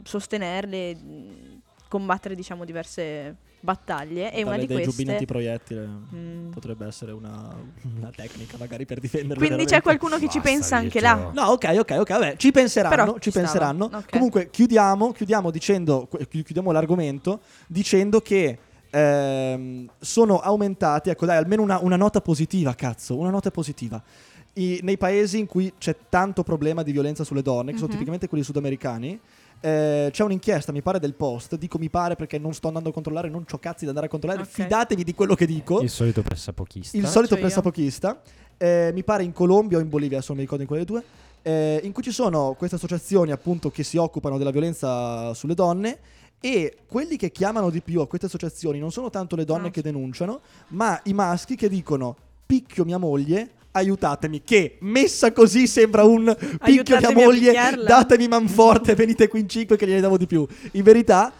sostenerle, 0.03 0.97
combattere, 1.88 2.35
diciamo, 2.35 2.65
diverse 2.65 3.37
battaglie. 3.62 4.33
E 4.33 4.42
una 4.42 4.57
di 4.59 4.66
dei 4.66 4.77
queste... 4.77 4.90
giubbinetti 4.90 5.25
proiettile 5.25 5.88
Mm. 6.14 6.51
potrebbe 6.51 6.87
essere 6.87 7.12
una, 7.12 7.55
una 7.96 8.11
tecnica 8.14 8.57
magari 8.59 8.85
per 8.85 8.98
difenderle. 9.01 9.37
Quindi 9.37 9.64
c'è 9.64 9.81
veramente. 9.81 9.83
qualcuno 9.83 10.14
che 10.16 10.29
ci 10.29 10.38
Basta, 10.38 10.51
pensa 10.51 10.77
anche 10.77 11.01
là. 11.01 11.31
No, 11.33 11.42
ok, 11.53 11.75
ok, 11.79 11.96
ok, 12.01 12.09
vabbè, 12.11 12.37
ci 12.37 12.51
penseranno, 12.51 12.94
Però 12.94 13.14
ci 13.18 13.31
ci 13.31 13.38
penseranno. 13.38 13.85
Ok. 13.92 14.11
Comunque 14.11 14.51
chiudiamo, 14.51 15.12
chiudiamo 15.12 15.51
dicendo, 15.51 16.09
chi- 16.29 16.42
chiudiamo 16.42 16.70
l'argomento 16.72 17.40
dicendo 17.66 18.20
che 18.20 18.59
ehm, 18.90 19.88
sono 19.98 20.38
aumentati, 20.40 21.11
ecco 21.11 21.25
dai, 21.27 21.37
almeno 21.38 21.62
una, 21.62 21.79
una 21.81 21.96
nota 21.96 22.20
positiva, 22.20 22.75
cazzo, 22.75 23.16
una 23.16 23.31
nota 23.31 23.51
positiva. 23.51 24.03
I- 24.55 24.81
nei 24.83 24.98
paesi 24.98 25.38
in 25.38 25.46
cui 25.46 25.72
c'è 25.79 25.96
tanto 26.11 26.42
problema 26.42 26.83
di 26.83 26.92
violenza 26.92 27.25
sulle 27.25 27.40
donne, 27.42 27.70
che 27.70 27.77
sono 27.79 27.87
Mhm. 27.88 27.92
tipicamente 27.94 28.29
quelli 28.29 28.44
sudamericani, 28.44 29.18
eh, 29.62 30.09
c'è 30.12 30.22
un'inchiesta, 30.25 30.72
mi 30.72 30.83
pare, 30.83 30.98
del 30.98 31.14
post. 31.14 31.57
Dico 31.57 31.79
mi 31.79 31.88
pare 31.88 32.16
perché 32.16 32.38
non 32.38 32.53
sto 32.53 32.66
andando 32.68 32.88
a 32.90 32.92
controllare, 32.92 33.29
non 33.31 33.44
ho 33.51 33.59
cazzi 33.59 33.85
da 33.85 33.90
andare 33.90 34.07
a 34.07 34.11
controllare. 34.11 34.42
Ok. 34.42 34.48
Fidatevi 34.48 35.05
di 35.05 35.14
quello 35.14 35.35
che 35.35 35.46
dico 35.46 35.81
Il 35.81 35.88
solito 35.90 36.22
pressapochista. 36.22 36.96
il 36.96 37.07
solito 37.07 37.35
io. 37.35 37.40
pressapochista. 37.40 38.20
Eh, 38.59 38.90
mi 38.92 39.03
pare 39.03 39.22
in 39.25 39.33
Colombia 39.33 39.79
o 39.79 39.81
in 39.81 39.88
Bolivia, 39.88 40.18
adesso 40.18 40.33
non 40.33 40.38
mi 40.38 40.42
ricordo 40.44 40.62
in 40.64 40.68
quelle 40.68 40.85
due. 40.85 41.03
eh, 41.44 41.81
in 41.83 41.90
cui 41.92 42.03
ci 42.05 42.12
sono 42.12 42.55
queste 42.57 42.77
associazioni 42.77 43.33
appunto 43.33 43.70
che 43.70 43.83
si 43.83 43.96
occupano 43.96 44.38
della 44.38 44.51
violenza 44.53 45.33
sulle 45.35 45.55
donne. 45.55 45.98
E 46.44 46.77
quelli 46.87 47.16
che 47.16 47.31
chiamano 47.31 47.70
di 47.70 47.81
più 47.81 48.01
a 48.01 48.07
queste 48.09 48.27
associazioni 48.27 48.81
non 48.81 48.90
sono 48.90 49.11
tanto 49.11 49.37
le 49.37 49.44
donne 49.44 49.68
Ah. 49.68 49.70
che 49.70 49.81
denunciano, 49.83 50.40
ma 50.68 51.01
i 51.05 51.12
maschi 51.12 51.55
che 51.55 51.68
dicono 51.68 52.16
picchio 52.46 52.85
mia 52.85 52.98
moglie, 52.98 53.51
aiutatemi. 53.72 54.42
Che 54.44 54.76
messa 54.80 55.32
così 55.32 55.66
sembra 55.66 56.04
un 56.04 56.35
picchio 56.64 56.98
mia 56.98 57.12
moglie, 57.12 57.52
datemi 57.85 58.28
manforte, 58.28 58.94
venite 58.94 59.28
qui 59.28 59.40
in 59.40 59.48
cinque 59.48 59.76
che 59.76 59.87
gliene 59.87 60.00
davo 60.00 60.16
di 60.16 60.26
più. 60.26 60.46
In 60.72 60.82
verità 60.82 61.32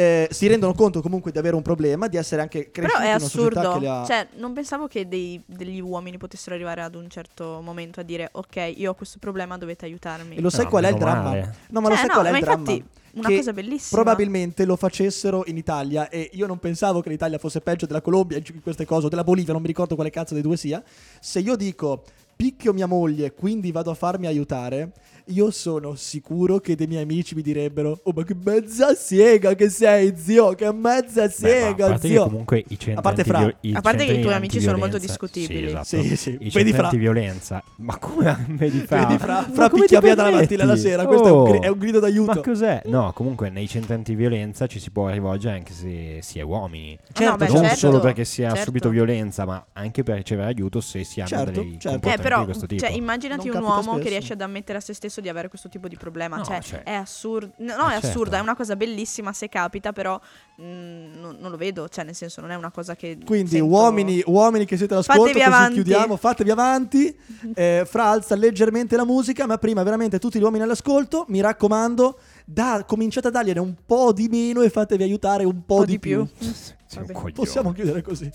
eh, 0.00 0.28
si 0.30 0.46
rendono 0.46 0.72
conto 0.72 1.02
comunque 1.02 1.30
di 1.30 1.36
avere 1.38 1.54
un 1.56 1.62
problema, 1.62 2.08
di 2.08 2.16
essere 2.16 2.40
anche 2.40 2.70
cresciuti 2.70 2.96
Però 2.96 3.04
è 3.04 3.14
in 3.14 3.20
una 3.20 3.28
società 3.28 3.60
assurdo. 3.60 3.90
ha... 3.90 4.04
Cioè, 4.06 4.28
non 4.36 4.52
pensavo 4.54 4.86
che 4.86 5.06
dei- 5.06 5.42
degli 5.44 5.78
uomini 5.80 6.16
potessero 6.16 6.54
arrivare 6.54 6.80
ad 6.82 6.94
un 6.94 7.08
certo 7.10 7.60
momento 7.62 8.00
a 8.00 8.02
dire 8.02 8.28
ok, 8.32 8.72
io 8.76 8.92
ho 8.92 8.94
questo 8.94 9.18
problema, 9.18 9.58
dovete 9.58 9.84
aiutarmi. 9.84 10.36
E 10.36 10.40
lo 10.40 10.48
sai 10.48 10.64
No, 10.64 10.70
qual 10.70 10.84
è 10.84 10.88
il 10.88 10.96
dramma? 10.96 11.22
male. 11.22 11.54
No, 11.68 11.80
ma 11.80 11.88
lo 11.88 11.94
Cioè, 11.96 12.06
sai 12.06 12.06
no, 12.06 12.20
qual 12.22 12.26
è 12.26 12.36
il 12.38 12.44
dramma? 12.44 12.70
infatti 12.70 12.84
una 13.12 13.28
Che 13.28 13.36
cosa 13.36 13.52
bellissima. 13.52 14.02
Probabilmente 14.02 14.64
lo 14.64 14.76
facessero 14.76 15.42
in 15.46 15.56
Italia 15.56 16.08
e 16.08 16.30
io 16.32 16.46
non 16.46 16.58
pensavo 16.58 17.00
che 17.02 17.08
l'Italia 17.10 17.38
fosse 17.38 17.60
peggio 17.60 17.84
della 17.86 18.00
Colombia 18.00 18.38
in 18.38 18.62
queste 18.62 18.84
cose, 18.86 19.06
o 19.06 19.08
della 19.08 19.24
Bolivia, 19.24 19.52
non 19.52 19.60
mi 19.60 19.68
ricordo 19.68 19.96
quale 19.96 20.10
cazzo 20.10 20.32
dei 20.34 20.42
due 20.42 20.56
sia. 20.56 20.82
Se 21.20 21.40
io 21.40 21.56
dico 21.56 22.04
picchio 22.40 22.72
mia 22.72 22.86
moglie, 22.86 23.34
quindi 23.34 23.70
vado 23.70 23.90
a 23.90 23.94
farmi 23.94 24.26
aiutare, 24.26 24.92
io 25.26 25.50
sono 25.50 25.94
sicuro 25.94 26.58
che 26.58 26.74
dei 26.74 26.86
miei 26.86 27.02
amici 27.02 27.34
mi 27.34 27.42
direbbero 27.42 28.00
"Oh, 28.04 28.12
ma 28.14 28.24
che 28.24 28.34
mezza 28.42 28.94
siega 28.94 29.54
che 29.54 29.68
sei, 29.68 30.14
zio, 30.16 30.54
che 30.54 30.72
mezza 30.72 31.20
Beh, 31.20 31.20
ma 31.20 31.26
a 31.26 31.28
siega, 31.28 31.86
parte 31.86 32.08
che 32.08 32.14
zio". 32.14 32.22
comunque 32.24 32.64
i 32.66 32.78
centri 32.78 32.92
A 32.94 33.00
parte 33.02 33.24
Fra. 33.24 33.38
antivio- 33.38 33.58
i 33.60 33.74
A 33.74 33.80
parte 33.82 34.04
che 34.06 34.12
i 34.12 34.20
tuoi 34.22 34.32
amici 34.32 34.60
sono 34.62 34.78
molto 34.78 34.96
discutibili. 34.96 35.58
Sì, 35.58 35.66
esatto. 35.66 35.84
Sì, 36.02 36.16
sì. 36.16 36.36
I 36.40 36.48
Vedi 36.48 36.72
Fra. 36.72 36.84
antiviolenza. 36.84 37.62
Ma 37.76 37.98
come 37.98 38.46
vedi 38.48 38.78
Fra? 38.80 39.04
Vedi 39.06 39.18
fra, 39.18 39.46
fra 39.52 39.68
picchia 39.68 40.00
via 40.00 40.14
dalla 40.14 40.30
mattina 40.30 40.62
alla 40.62 40.76
sera, 40.76 41.04
questo 41.06 41.28
è 41.28 41.30
un, 41.30 41.44
gri- 41.44 41.58
Oh, 41.58 41.62
è 41.62 41.68
un 41.68 41.78
grido 41.78 42.00
d'aiuto. 42.00 42.32
Ma 42.32 42.40
cos'è? 42.40 42.80
No, 42.86 43.12
comunque 43.14 43.50
nei 43.50 43.68
centri 43.68 43.92
antiviolenza 43.92 44.66
ci 44.66 44.80
si 44.80 44.90
può 44.90 45.10
rivolgere 45.10 45.56
anche 45.56 45.74
se 45.74 46.20
si 46.22 46.38
è 46.38 46.42
uomini. 46.42 46.98
Ah, 47.12 47.24
no, 47.24 47.36
beh, 47.36 47.46
non 47.48 47.56
certo, 47.64 47.76
solo 47.76 48.00
perché 48.00 48.24
si 48.24 48.42
ha 48.44 48.48
certo. 48.48 48.64
subito 48.64 48.88
violenza, 48.88 49.44
ma 49.44 49.64
anche 49.74 50.02
per 50.02 50.16
ricevere 50.16 50.48
aiuto 50.48 50.80
se 50.80 51.04
si 51.04 51.20
hanno 51.20 51.28
Certo, 51.28 51.60
dei 51.60 51.76
certo. 51.78 52.08
Eh, 52.08 52.29
però, 52.30 52.40
di 52.40 52.44
questo 52.46 52.66
tipo. 52.66 52.84
cioè, 52.86 52.94
immaginati 52.94 53.48
Non 53.48 53.56
un 53.58 53.62
uomo 53.62 53.78
che 53.94 53.98
spesso. 54.00 54.08
riesce 54.08 54.32
ad 54.34 54.40
ammettere 54.40 54.78
a 54.78 54.80
se 54.80 54.94
stesso 54.94 55.20
di 55.20 55.28
avere 55.28 55.48
questo 55.48 55.68
tipo 55.68 55.88
di 55.88 55.96
problema. 55.96 56.36
No, 56.36 56.44
cioè, 56.44 56.60
cioè- 56.60 56.82
è 56.82 56.92
assurdo. 56.92 57.52
No, 57.58 57.88
Eh, 57.88 57.92
è 57.92 57.96
assurda, 57.96 58.10
certo. 58.10 58.36
è 58.36 58.40
una 58.40 58.56
cosa 58.56 58.76
bellissima 58.76 59.32
se 59.32 59.48
capita, 59.48 59.92
però 59.92 60.18
mm, 60.60 61.20
non, 61.20 61.36
non 61.38 61.50
lo 61.50 61.56
vedo. 61.56 61.88
Cioè, 61.88 62.04
nel 62.04 62.14
senso, 62.14 62.40
non 62.40 62.50
è 62.50 62.54
una 62.54 62.70
cosa 62.70 62.94
che. 62.96 63.18
Quindi 63.24 63.50
sento- 63.50 63.66
uomini, 63.66 64.22
uomini 64.26 64.64
che 64.64 64.76
siete 64.76 64.94
all'ascolto, 64.94 65.22
Fatevi 65.22 65.38
così 65.40 65.50
avanti. 65.54 65.74
chiudiamo, 65.74 66.16
fatevi 66.16 66.50
avanti. 66.50 67.18
Eh, 67.60 67.84
Fra 67.86 68.04
alza 68.04 68.34
leggermente 68.36 68.96
la 68.96 69.04
musica, 69.04 69.46
ma 69.46 69.58
prima 69.58 69.82
veramente 69.82 70.18
tutti 70.18 70.38
gli 70.38 70.42
uomini 70.42 70.62
all'ascolto, 70.62 71.24
mi 71.28 71.40
raccomando, 71.40 72.18
da, 72.44 72.84
cominciate 72.86 73.28
a 73.28 73.30
dargliene 73.30 73.58
un 73.60 73.74
po' 73.84 74.12
di 74.12 74.28
meno 74.28 74.62
e 74.62 74.70
fatevi 74.70 75.02
aiutare 75.02 75.44
un 75.44 75.64
po', 75.64 75.76
po' 75.78 75.84
di, 75.84 75.92
di 75.92 75.98
più. 75.98 76.26
più. 76.26 77.32
Possiamo 77.32 77.72
chiudere 77.72 78.02
così. 78.02 78.30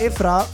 E 0.00 0.10
Fra 0.10 0.46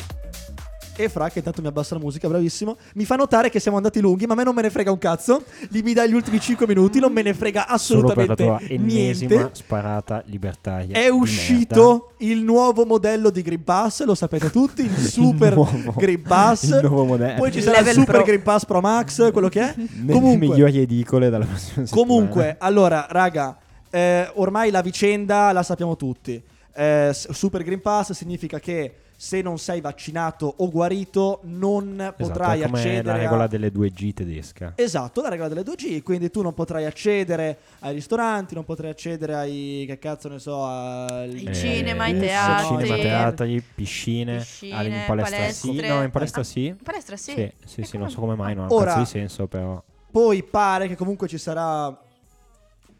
e 0.98 1.08
Fra 1.10 1.28
che 1.28 1.38
intanto 1.38 1.60
mi 1.60 1.66
abbassa 1.68 1.94
la 1.94 2.00
musica, 2.00 2.26
bravissimo, 2.26 2.74
mi 2.94 3.04
fa 3.04 3.16
notare 3.16 3.50
che 3.50 3.60
siamo 3.60 3.76
andati 3.76 4.00
lunghi, 4.00 4.24
ma 4.26 4.32
a 4.32 4.36
me 4.36 4.44
non 4.44 4.54
me 4.54 4.62
ne 4.62 4.70
frega 4.70 4.90
un 4.90 4.96
cazzo. 4.98 5.42
Gli 5.68 5.82
mi 5.82 5.92
dai 5.92 6.08
gli 6.08 6.14
ultimi 6.14 6.40
5 6.40 6.66
minuti, 6.66 6.98
non 7.00 7.12
me 7.12 7.20
ne 7.20 7.34
frega 7.34 7.66
Solo 7.76 8.08
per 8.12 8.16
la 8.26 8.32
assolutamente 8.32 8.44
tua 8.44 8.60
ennesima 8.74 9.34
niente. 9.34 9.50
sparata 9.54 10.22
libertaria. 10.26 10.96
È 10.98 11.08
uscito 11.08 12.12
il 12.18 12.42
nuovo 12.42 12.86
modello 12.86 13.28
di 13.28 13.42
Green 13.42 13.62
Pass, 13.62 14.04
lo 14.04 14.14
sapete 14.14 14.50
tutti, 14.50 14.82
il 14.82 14.96
Super 14.96 15.54
nuovo- 15.54 15.92
Green 15.96 16.22
Pass. 16.22 16.62
il 16.64 16.78
nuovo 16.82 17.04
modello. 17.04 17.38
Poi 17.40 17.52
ci 17.52 17.58
Il 17.58 17.64
sarà 17.64 17.78
il 17.78 17.84
level 17.84 18.00
Super 18.00 18.14
Pro. 18.16 18.24
Green 18.24 18.42
Pass 18.42 18.64
Pro 18.64 18.80
Max, 18.80 19.32
quello 19.32 19.48
che 19.48 19.60
è. 19.60 19.74
Nelle 19.76 20.12
Comunque, 20.18 20.48
migliori 20.48 20.78
edicole 20.78 21.28
dalla 21.28 21.44
prossima 21.44 21.84
settimana. 21.86 22.06
comunque 22.08 22.56
allora, 22.58 23.06
raga, 23.10 23.54
eh, 23.90 24.30
ormai 24.36 24.70
la 24.70 24.80
vicenda 24.80 25.52
la 25.52 25.62
sappiamo 25.62 25.94
tutti. 25.94 26.42
Eh, 26.74 27.10
Super 27.12 27.62
Green 27.62 27.82
Pass 27.82 28.12
significa 28.12 28.58
che 28.58 28.94
se 29.18 29.40
non 29.40 29.58
sei 29.58 29.80
vaccinato 29.80 30.52
o 30.58 30.70
guarito 30.70 31.40
non 31.44 31.94
Esatto, 31.98 32.16
potrai 32.24 32.60
come 32.62 32.78
accedere 32.78 33.02
la 33.04 33.16
regola 33.16 33.44
a... 33.44 33.46
delle 33.46 33.72
2G 33.72 34.12
tedesca. 34.12 34.72
Esatto, 34.76 35.22
la 35.22 35.30
regola 35.30 35.48
delle 35.48 35.62
2G, 35.62 36.02
quindi 36.02 36.30
tu 36.30 36.42
non 36.42 36.52
potrai 36.52 36.84
accedere 36.84 37.58
ai 37.80 37.94
ristoranti, 37.94 38.54
non 38.54 38.64
potrai 38.64 38.90
accedere 38.90 39.34
ai 39.34 39.84
che 39.86 39.98
cazzo 39.98 40.28
ne 40.28 40.38
so, 40.38 40.64
al 40.64 41.30
Ai 41.30 41.44
Eh, 41.46 41.54
cinema, 41.54 42.04
ai 42.04 42.12
sì, 42.12 42.20
teatri. 42.20 42.66
cinema, 42.66 42.96
teatri, 42.96 43.62
piscine, 43.74 44.36
Piscine, 44.38 44.74
alle- 44.74 44.88
in 44.88 45.02
palestra 45.06 45.48
sì, 45.48 45.66
palestre. 45.68 45.88
no, 45.88 46.02
in 46.02 46.10
palestra 46.10 46.42
sì. 46.42 46.74
Palestra, 46.82 47.16
sì. 47.16 47.32
Sì, 47.32 47.52
sì, 47.64 47.82
sì, 47.82 47.96
non 47.98 48.10
so 48.10 48.20
come 48.20 48.34
mai, 48.34 48.54
non 48.54 48.64
ha 48.64 48.66
un 48.68 48.72
Ora- 48.74 48.84
cazzo 48.84 48.98
di 48.98 49.06
senso, 49.06 49.46
però. 49.46 49.82
Poi 50.10 50.42
pare 50.42 50.88
che 50.88 50.94
comunque 50.96 51.26
ci 51.28 51.38
sarà 51.38 52.04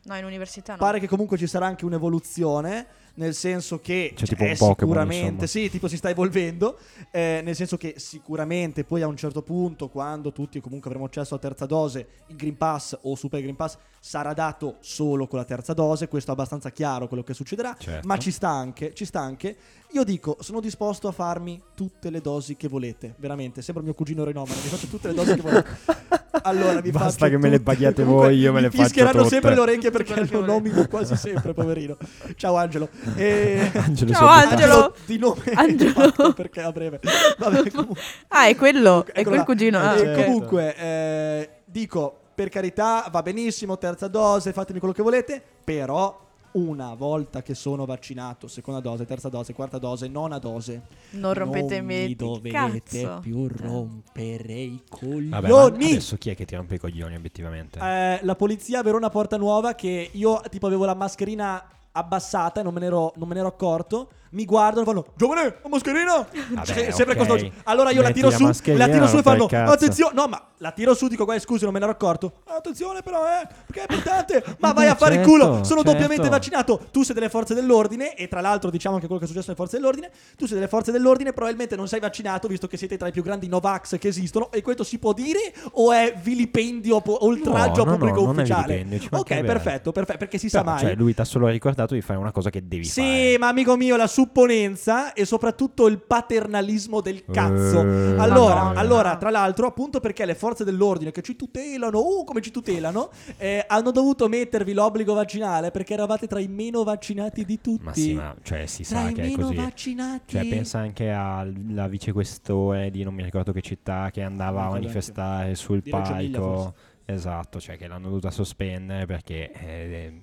No, 0.08 0.14
in 0.16 0.24
università 0.24 0.72
no. 0.74 0.78
Pare 0.78 1.00
che 1.00 1.08
comunque 1.08 1.36
ci 1.36 1.48
sarà 1.48 1.66
anche 1.66 1.84
un'evoluzione, 1.84 2.86
nel 3.16 3.34
senso 3.34 3.78
che 3.80 4.12
Cioè, 4.16 4.26
tipo 4.28 4.42
un 4.44 4.48
è 4.50 4.56
Pokémon, 4.56 4.76
sicuramente, 4.94 5.44
insomma. 5.44 5.46
sì, 5.64 5.70
tipo 5.70 5.88
si 5.88 5.96
sta 5.96 6.08
evolvendo, 6.10 6.78
eh, 7.10 7.40
nel 7.44 7.54
senso 7.54 7.76
che 7.76 7.94
sicuramente 7.98 8.84
poi 8.84 9.02
a 9.02 9.06
un 9.06 9.16
certo 9.16 9.42
punto, 9.42 9.88
quando 9.88 10.32
tutti 10.32 10.60
comunque 10.60 10.88
avremo 10.88 11.06
accesso 11.06 11.34
alla 11.34 11.42
terza 11.42 11.66
dose, 11.66 12.06
il 12.28 12.36
Green 12.36 12.56
Pass 12.56 12.96
o 13.02 13.14
Super 13.14 13.40
Green 13.40 13.56
Pass 13.56 13.76
sarà 14.00 14.32
dato 14.34 14.76
solo 14.80 15.26
con 15.26 15.38
la 15.38 15.44
terza 15.44 15.72
dose, 15.72 16.08
questo 16.08 16.30
è 16.30 16.34
abbastanza 16.34 16.70
chiaro 16.70 17.08
quello 17.08 17.22
che 17.22 17.34
succederà, 17.34 17.74
Certo. 17.78 18.06
ma 18.06 18.16
ci 18.18 18.30
sta 18.30 18.48
anche, 18.48 18.92
ci 18.94 19.04
sta 19.04 19.20
anche. 19.20 19.56
Io 19.92 20.04
dico, 20.04 20.36
sono 20.40 20.60
disposto 20.60 21.08
a 21.08 21.12
farmi 21.12 21.60
tutte 21.74 22.10
le 22.10 22.20
dosi 22.20 22.56
che 22.56 22.68
volete, 22.68 23.14
veramente, 23.18 23.62
sembra 23.62 23.82
mio 23.82 23.94
cugino 23.94 24.24
Renomano, 24.24 24.60
mi 24.62 24.68
faccio 24.68 24.86
tutte 24.88 25.08
le 25.08 25.14
dosi 25.14 25.34
che 25.34 25.40
volete. 25.40 25.68
Allora, 26.42 26.80
vi 26.80 26.90
Basta 26.92 27.28
che 27.28 27.38
me 27.38 27.48
le 27.48 27.56
tutte. 27.58 27.70
paghiate 27.72 28.04
Comunque, 28.04 28.26
voi, 28.28 28.36
io 28.38 28.52
me 28.52 28.58
mi 28.60 28.64
le 28.66 28.70
faccio 28.70 28.82
fischieranno 28.84 29.16
tutte. 29.22 29.28
sempre 29.30 29.54
le 29.54 29.60
orecchie 29.60 29.90
perché 29.90 30.26
lo 30.30 30.44
nomino 30.44 30.86
quasi 30.86 31.16
sempre, 31.16 31.52
poverino. 31.54 31.96
Ciao 32.36 32.54
Angelo. 32.56 32.88
E... 33.16 33.70
Angelo 33.74 34.12
Ciao. 34.12 34.26
Angelo. 34.28 34.94
di 35.04 35.18
nome 35.18 35.42
Angelo. 35.54 36.32
perché 36.34 36.62
a 36.62 36.72
breve. 36.72 37.00
Vabbè, 37.38 37.70
comunque, 37.70 38.00
Ah, 38.28 38.46
è 38.46 38.56
quello. 38.56 39.04
È 39.06 39.10
eccolo 39.10 39.24
quel 39.24 39.38
là. 39.38 39.44
cugino. 39.44 39.78
Ah, 39.78 39.96
certo. 39.98 40.22
comunque, 40.24 40.76
eh, 40.76 41.50
dico, 41.64 42.18
per 42.34 42.48
carità, 42.48 43.08
va 43.10 43.22
benissimo, 43.22 43.78
terza 43.78 44.08
dose, 44.08 44.52
fatemi 44.52 44.78
quello 44.78 44.94
che 44.94 45.02
volete, 45.02 45.42
però 45.64 46.24
una 46.52 46.94
volta 46.94 47.42
che 47.42 47.54
sono 47.54 47.84
vaccinato, 47.84 48.48
seconda 48.48 48.80
dose, 48.80 49.04
terza 49.04 49.28
dose, 49.28 49.52
quarta 49.52 49.76
dose, 49.78 50.08
nona 50.08 50.38
dose, 50.38 50.82
Non 51.10 51.34
rompete 51.34 51.76
non 51.76 51.84
mi 51.86 52.14
dovete 52.14 52.50
cazzo. 52.50 53.18
più 53.20 53.46
rompere 53.46 54.54
i 54.54 54.82
coglioni. 54.88 55.28
Vabbè, 55.28 55.50
adesso 55.50 56.16
chi 56.16 56.30
è 56.30 56.34
che 56.34 56.46
ti 56.46 56.56
rompe 56.56 56.76
i 56.76 56.78
coglioni, 56.78 57.14
obiettivamente? 57.14 57.78
Eh, 57.78 58.20
la 58.22 58.34
polizia 58.36 58.82
Verona 58.82 59.10
Porta 59.10 59.36
Nuova 59.36 59.74
che 59.74 60.08
io 60.12 60.40
tipo 60.48 60.66
avevo 60.66 60.86
la 60.86 60.94
mascherina 60.94 61.62
abbassata 61.96 62.60
e 62.60 62.62
non 62.62 62.74
me 62.74 62.80
ne 62.80 62.86
ero, 62.86 63.12
non 63.16 63.26
me 63.28 63.34
ne 63.34 63.40
ero 63.40 63.48
accorto. 63.48 64.10
Mi 64.36 64.44
guardano 64.44 64.82
e 64.82 64.84
fanno 64.84 65.06
Giovane, 65.16 65.44
la 65.62 65.68
mascherina! 65.70 66.28
Vabbè, 66.50 66.66
Se- 66.66 66.92
sempre 66.92 67.18
ok. 67.18 67.26
così. 67.26 67.50
Allora 67.64 67.90
io 67.90 68.02
la 68.02 68.10
tiro 68.10 68.28
la 68.28 68.36
su, 68.36 68.44
la 68.44 68.86
tiro 68.88 69.06
su 69.06 69.16
e 69.16 69.22
fanno 69.22 69.46
il. 69.50 69.54
Attenzione! 69.56 70.12
No, 70.14 70.26
ma 70.28 70.40
la 70.58 70.72
tiro 70.72 70.94
su, 70.94 71.08
dico 71.08 71.24
guarda 71.24 71.42
scusi, 71.42 71.64
non 71.64 71.72
me 71.72 71.78
ne 71.78 71.86
ero 71.86 71.94
accorto. 71.94 72.32
Attenzione 72.44 73.00
però, 73.00 73.24
eh, 73.24 73.46
perché 73.66 73.80
è 73.80 73.92
importante. 73.94 74.44
Ma 74.58 74.72
vai 74.72 74.88
a 74.88 74.94
fare 74.94 75.14
il 75.14 75.20
Certo, 75.20 75.30
culo, 75.30 75.44
sono 75.64 75.82
certo. 75.82 75.82
doppiamente 75.90 76.28
vaccinato. 76.28 76.86
Tu 76.92 77.02
sei 77.02 77.14
delle 77.14 77.30
forze 77.30 77.54
dell'ordine 77.54 78.14
e 78.14 78.28
tra 78.28 78.42
l'altro 78.42 78.68
diciamo 78.68 78.96
anche 78.96 79.06
quello 79.06 79.20
che 79.20 79.26
è 79.26 79.28
successo 79.30 79.48
alle 79.50 79.58
forze 79.58 79.76
dell'ordine. 79.78 80.10
Tu 80.36 80.44
sei 80.44 80.56
delle 80.56 80.68
forze 80.68 80.92
dell'ordine, 80.92 81.32
probabilmente 81.32 81.74
non 81.74 81.88
sei 81.88 82.00
vaccinato 82.00 82.46
visto 82.46 82.66
che 82.66 82.76
siete 82.76 82.98
tra 82.98 83.08
i 83.08 83.12
più 83.12 83.22
grandi 83.22 83.48
Novax 83.48 83.98
che 83.98 84.08
esistono 84.08 84.50
e 84.52 84.60
questo 84.60 84.84
si 84.84 84.98
può 84.98 85.14
dire 85.14 85.54
o 85.72 85.92
è 85.92 86.14
vilipendio 86.22 87.00
po- 87.00 87.24
oltraggio 87.24 87.84
No, 87.84 87.92
a 87.92 87.96
pubblico 87.96 88.20
no, 88.22 88.30
ufficiale? 88.32 88.86
ok, 89.10 89.40
perfetto, 89.40 89.92
perfetto, 89.92 90.18
perché 90.18 90.36
si 90.36 90.50
sa 90.50 90.60
Però, 90.60 90.72
mai. 90.72 90.80
Cioè, 90.80 90.94
lui 90.94 91.14
ti 91.14 91.20
ha 91.22 91.24
solo 91.24 91.48
ricordato 91.48 91.94
di 91.94 92.02
fare 92.02 92.18
una 92.18 92.32
cosa 92.32 92.50
che 92.50 92.66
devi 92.66 92.84
Sì, 92.84 93.00
fare. 93.00 93.38
ma 93.38 93.48
amico 93.48 93.76
mio, 93.76 93.96
la 93.96 94.06
supponenza 94.26 95.12
e 95.12 95.24
soprattutto 95.24 95.86
il 95.86 96.00
paternalismo 96.00 97.00
del 97.00 97.24
cazzo. 97.24 97.80
Eh, 97.80 98.18
allora, 98.18 98.72
allora, 98.74 99.16
tra 99.16 99.30
l'altro, 99.30 99.66
appunto 99.66 100.00
perché 100.00 100.24
le 100.24 100.34
forze 100.34 100.64
dell'ordine 100.64 101.12
che 101.12 101.22
ci 101.22 101.36
tutelano, 101.36 102.00
uh, 102.00 102.24
come 102.24 102.40
ci 102.40 102.50
tutelano, 102.50 103.10
eh, 103.36 103.64
hanno 103.66 103.90
dovuto 103.92 104.28
mettervi 104.28 104.72
l'obbligo 104.72 105.14
vaccinale 105.14 105.70
perché 105.70 105.94
eravate 105.94 106.26
tra 106.26 106.40
i 106.40 106.48
meno 106.48 106.82
vaccinati 106.82 107.44
di 107.44 107.60
tutti. 107.60 107.84
Ma 107.84 107.94
sì, 107.94 108.14
ma 108.14 108.34
cioè, 108.42 108.66
si 108.66 108.82
tra 108.82 109.02
sa 109.02 109.08
i 109.08 109.14
che 109.14 109.22
è 109.22 109.26
meno 109.26 109.46
così. 109.46 109.54
vaccinati. 109.54 110.34
Cioè, 110.34 110.46
pensa 110.48 110.78
anche 110.78 111.10
alla 111.10 111.86
vicequestore 111.86 112.90
di 112.90 113.04
non 113.04 113.14
mi 113.14 113.22
ricordo 113.22 113.52
che 113.52 113.60
città 113.60 114.10
che 114.10 114.22
andava 114.22 114.64
a 114.64 114.70
manifestare 114.70 115.54
sul 115.54 115.80
Di 115.80 115.90
palco. 115.90 116.74
Esatto, 117.08 117.60
cioè 117.60 117.76
che 117.76 117.86
l'hanno 117.86 118.08
dovuta 118.08 118.32
sospendere 118.32 119.06
perché 119.06 119.52
eh, 119.52 120.22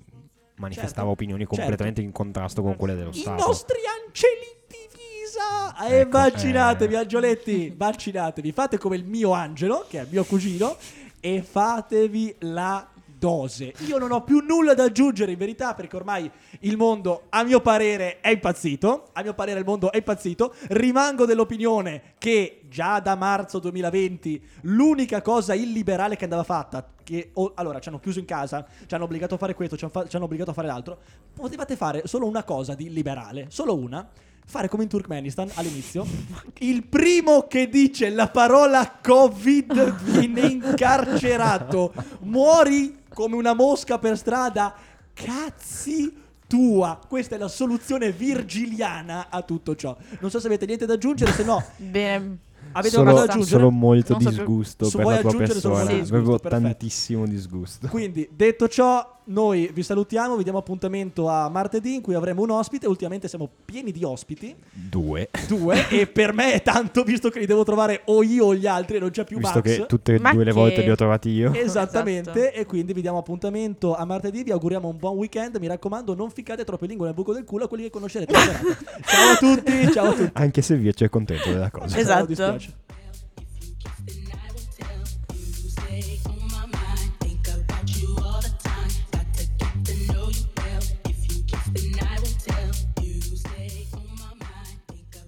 manifestava 0.56 1.08
Certo, 1.08 1.10
opinioni 1.10 1.42
certo. 1.42 1.56
completamente 1.56 2.00
in 2.00 2.12
contrasto 2.12 2.62
con 2.62 2.76
quelle 2.76 2.94
dello 2.94 3.10
I 3.10 3.14
Stato. 3.14 3.46
nostri 3.46 3.78
angelini 4.06 4.52
divisa! 4.68 5.86
E 5.88 6.00
Ecco, 6.00 6.10
vaccinatevi, 6.18 6.94
eh. 6.94 6.98
angioletti, 6.98 7.74
vaccinatevi. 7.76 8.52
Fate 8.52 8.78
come 8.78 8.96
il 8.96 9.04
mio 9.04 9.32
angelo, 9.32 9.84
che 9.88 10.00
è 10.00 10.06
mio 10.08 10.24
cugino, 10.24 10.76
e 11.20 11.42
fatevi 11.42 12.36
la 12.40 12.86
dose. 13.18 13.72
Io 13.86 13.98
non 13.98 14.12
ho 14.12 14.22
più 14.22 14.40
nulla 14.40 14.74
da 14.74 14.84
aggiungere 14.84 15.32
in 15.32 15.38
verità 15.38 15.74
perché 15.74 15.96
ormai 15.96 16.30
il 16.60 16.76
mondo, 16.76 17.24
a 17.30 17.42
mio 17.42 17.60
parere, 17.60 18.20
è 18.20 18.30
impazzito. 18.30 19.08
A 19.12 19.22
mio 19.22 19.34
parere 19.34 19.60
il 19.60 19.64
mondo 19.64 19.90
è 19.92 19.96
impazzito. 19.98 20.54
Rimango 20.68 21.24
dell'opinione 21.26 22.14
che 22.18 22.60
già 22.68 23.00
da 23.00 23.14
marzo 23.14 23.58
2020 23.58 24.42
l'unica 24.62 25.22
cosa 25.22 25.54
illiberale 25.54 26.16
che 26.16 26.24
andava 26.24 26.42
fatta, 26.42 26.86
che 27.02 27.30
o- 27.34 27.52
allora 27.54 27.78
ci 27.78 27.88
hanno 27.88 28.00
chiuso 28.00 28.18
in 28.18 28.24
casa, 28.24 28.66
ci 28.86 28.94
hanno 28.94 29.04
obbligato 29.04 29.34
a 29.34 29.38
fare 29.38 29.54
questo, 29.54 29.76
ci 29.76 29.84
hanno, 29.84 29.92
fa- 29.92 30.08
ci 30.08 30.16
hanno 30.16 30.24
obbligato 30.24 30.50
a 30.50 30.54
fare 30.54 30.66
l'altro, 30.66 30.98
potevate 31.34 31.76
fare 31.76 32.02
solo 32.06 32.26
una 32.26 32.44
cosa 32.44 32.74
di 32.74 32.90
liberale, 32.92 33.46
solo 33.48 33.76
una. 33.76 34.08
Fare 34.46 34.68
come 34.68 34.82
in 34.82 34.90
Turkmenistan 34.90 35.50
all'inizio. 35.54 36.04
Il 36.60 36.84
primo 36.86 37.46
che 37.48 37.68
dice 37.68 38.10
la 38.10 38.28
parola 38.28 38.98
Covid 39.02 39.94
viene 40.02 40.40
incarcerato. 40.52 41.92
Muori 42.20 42.98
come 43.08 43.36
una 43.36 43.54
mosca 43.54 43.98
per 43.98 44.18
strada. 44.18 44.74
Cazzi 45.14 46.14
tua. 46.46 46.98
Questa 47.08 47.36
è 47.36 47.38
la 47.38 47.48
soluzione 47.48 48.12
virgiliana 48.12 49.28
a 49.30 49.40
tutto 49.42 49.74
ciò. 49.74 49.96
Non 50.20 50.30
so 50.30 50.38
se 50.40 50.46
avete 50.46 50.66
niente 50.66 50.84
da 50.86 50.92
aggiungere, 50.94 51.32
se 51.32 51.42
no 51.44 51.64
Bene. 51.78 52.38
avete 52.72 52.90
Solo, 52.96 53.04
qualcosa 53.04 53.26
da 53.26 53.32
aggiungere. 53.32 53.58
solo 53.60 53.70
molto 53.70 54.12
Non 54.12 54.20
so 54.22 54.28
disgusto 54.28 54.84
Su- 54.84 54.96
per 54.98 55.06
la 55.06 55.18
tua 55.20 55.34
persona. 55.36 55.80
Avevo 55.80 56.04
Sì, 56.04 56.10
perfetto. 56.42 56.48
tantissimo 56.48 57.26
disgusto. 57.26 57.88
Quindi, 57.88 58.28
detto 58.30 58.68
ciò, 58.68 59.20
noi 59.26 59.70
vi 59.72 59.82
salutiamo, 59.82 60.36
vi 60.36 60.42
diamo 60.42 60.58
appuntamento 60.58 61.28
a 61.28 61.48
martedì 61.48 61.94
in 61.94 62.00
cui 62.02 62.14
avremo 62.14 62.42
un 62.42 62.50
ospite. 62.50 62.86
Ultimamente 62.86 63.28
siamo 63.28 63.48
pieni 63.64 63.90
di 63.92 64.04
ospiti, 64.04 64.54
Due. 64.72 65.30
due, 65.48 65.88
e 65.88 66.06
per 66.06 66.32
me 66.32 66.52
è 66.52 66.62
tanto 66.62 67.02
visto 67.04 67.30
che 67.30 67.38
li 67.38 67.46
devo 67.46 67.64
trovare 67.64 68.02
o 68.06 68.22
io 68.22 68.46
o 68.46 68.54
gli 68.54 68.66
altri, 68.66 68.96
e 68.96 69.00
non 69.00 69.10
c'è 69.10 69.24
più 69.24 69.38
Visto 69.38 69.58
Max. 69.58 69.64
che 69.64 69.86
tutte 69.86 70.14
e 70.14 70.18
due 70.18 70.32
le 70.38 70.44
che- 70.44 70.52
volte 70.52 70.82
li 70.82 70.90
ho 70.90 70.94
trovati 70.96 71.30
io. 71.30 71.52
Esattamente, 71.54 72.30
Esatto. 72.48 72.60
e 72.60 72.66
quindi 72.66 72.92
vi 72.92 73.00
diamo 73.00 73.18
appuntamento 73.18 73.94
a 73.96 74.04
martedì. 74.04 74.42
Vi 74.42 74.50
auguriamo 74.50 74.88
un 74.88 74.96
buon 74.98 75.16
weekend. 75.16 75.56
Mi 75.56 75.66
raccomando, 75.66 76.14
non 76.14 76.30
ficcate 76.30 76.64
troppe 76.64 76.86
lingue 76.86 77.06
nel 77.06 77.14
buco 77.14 77.32
del 77.32 77.44
culo 77.44 77.64
a 77.64 77.68
quelli 77.68 77.84
che 77.84 77.90
conoscerete. 77.90 78.32
ciao 79.04 79.30
a 79.32 79.36
tutti, 79.38 79.92
ciao 79.92 80.06
a 80.10 80.12
tutti. 80.12 80.30
Anche 80.34 80.62
se 80.62 80.76
Virce 80.76 81.06
è 81.06 81.08
contento 81.08 81.50
della 81.50 81.70
cosa. 81.70 81.98
Esatto. 81.98 82.82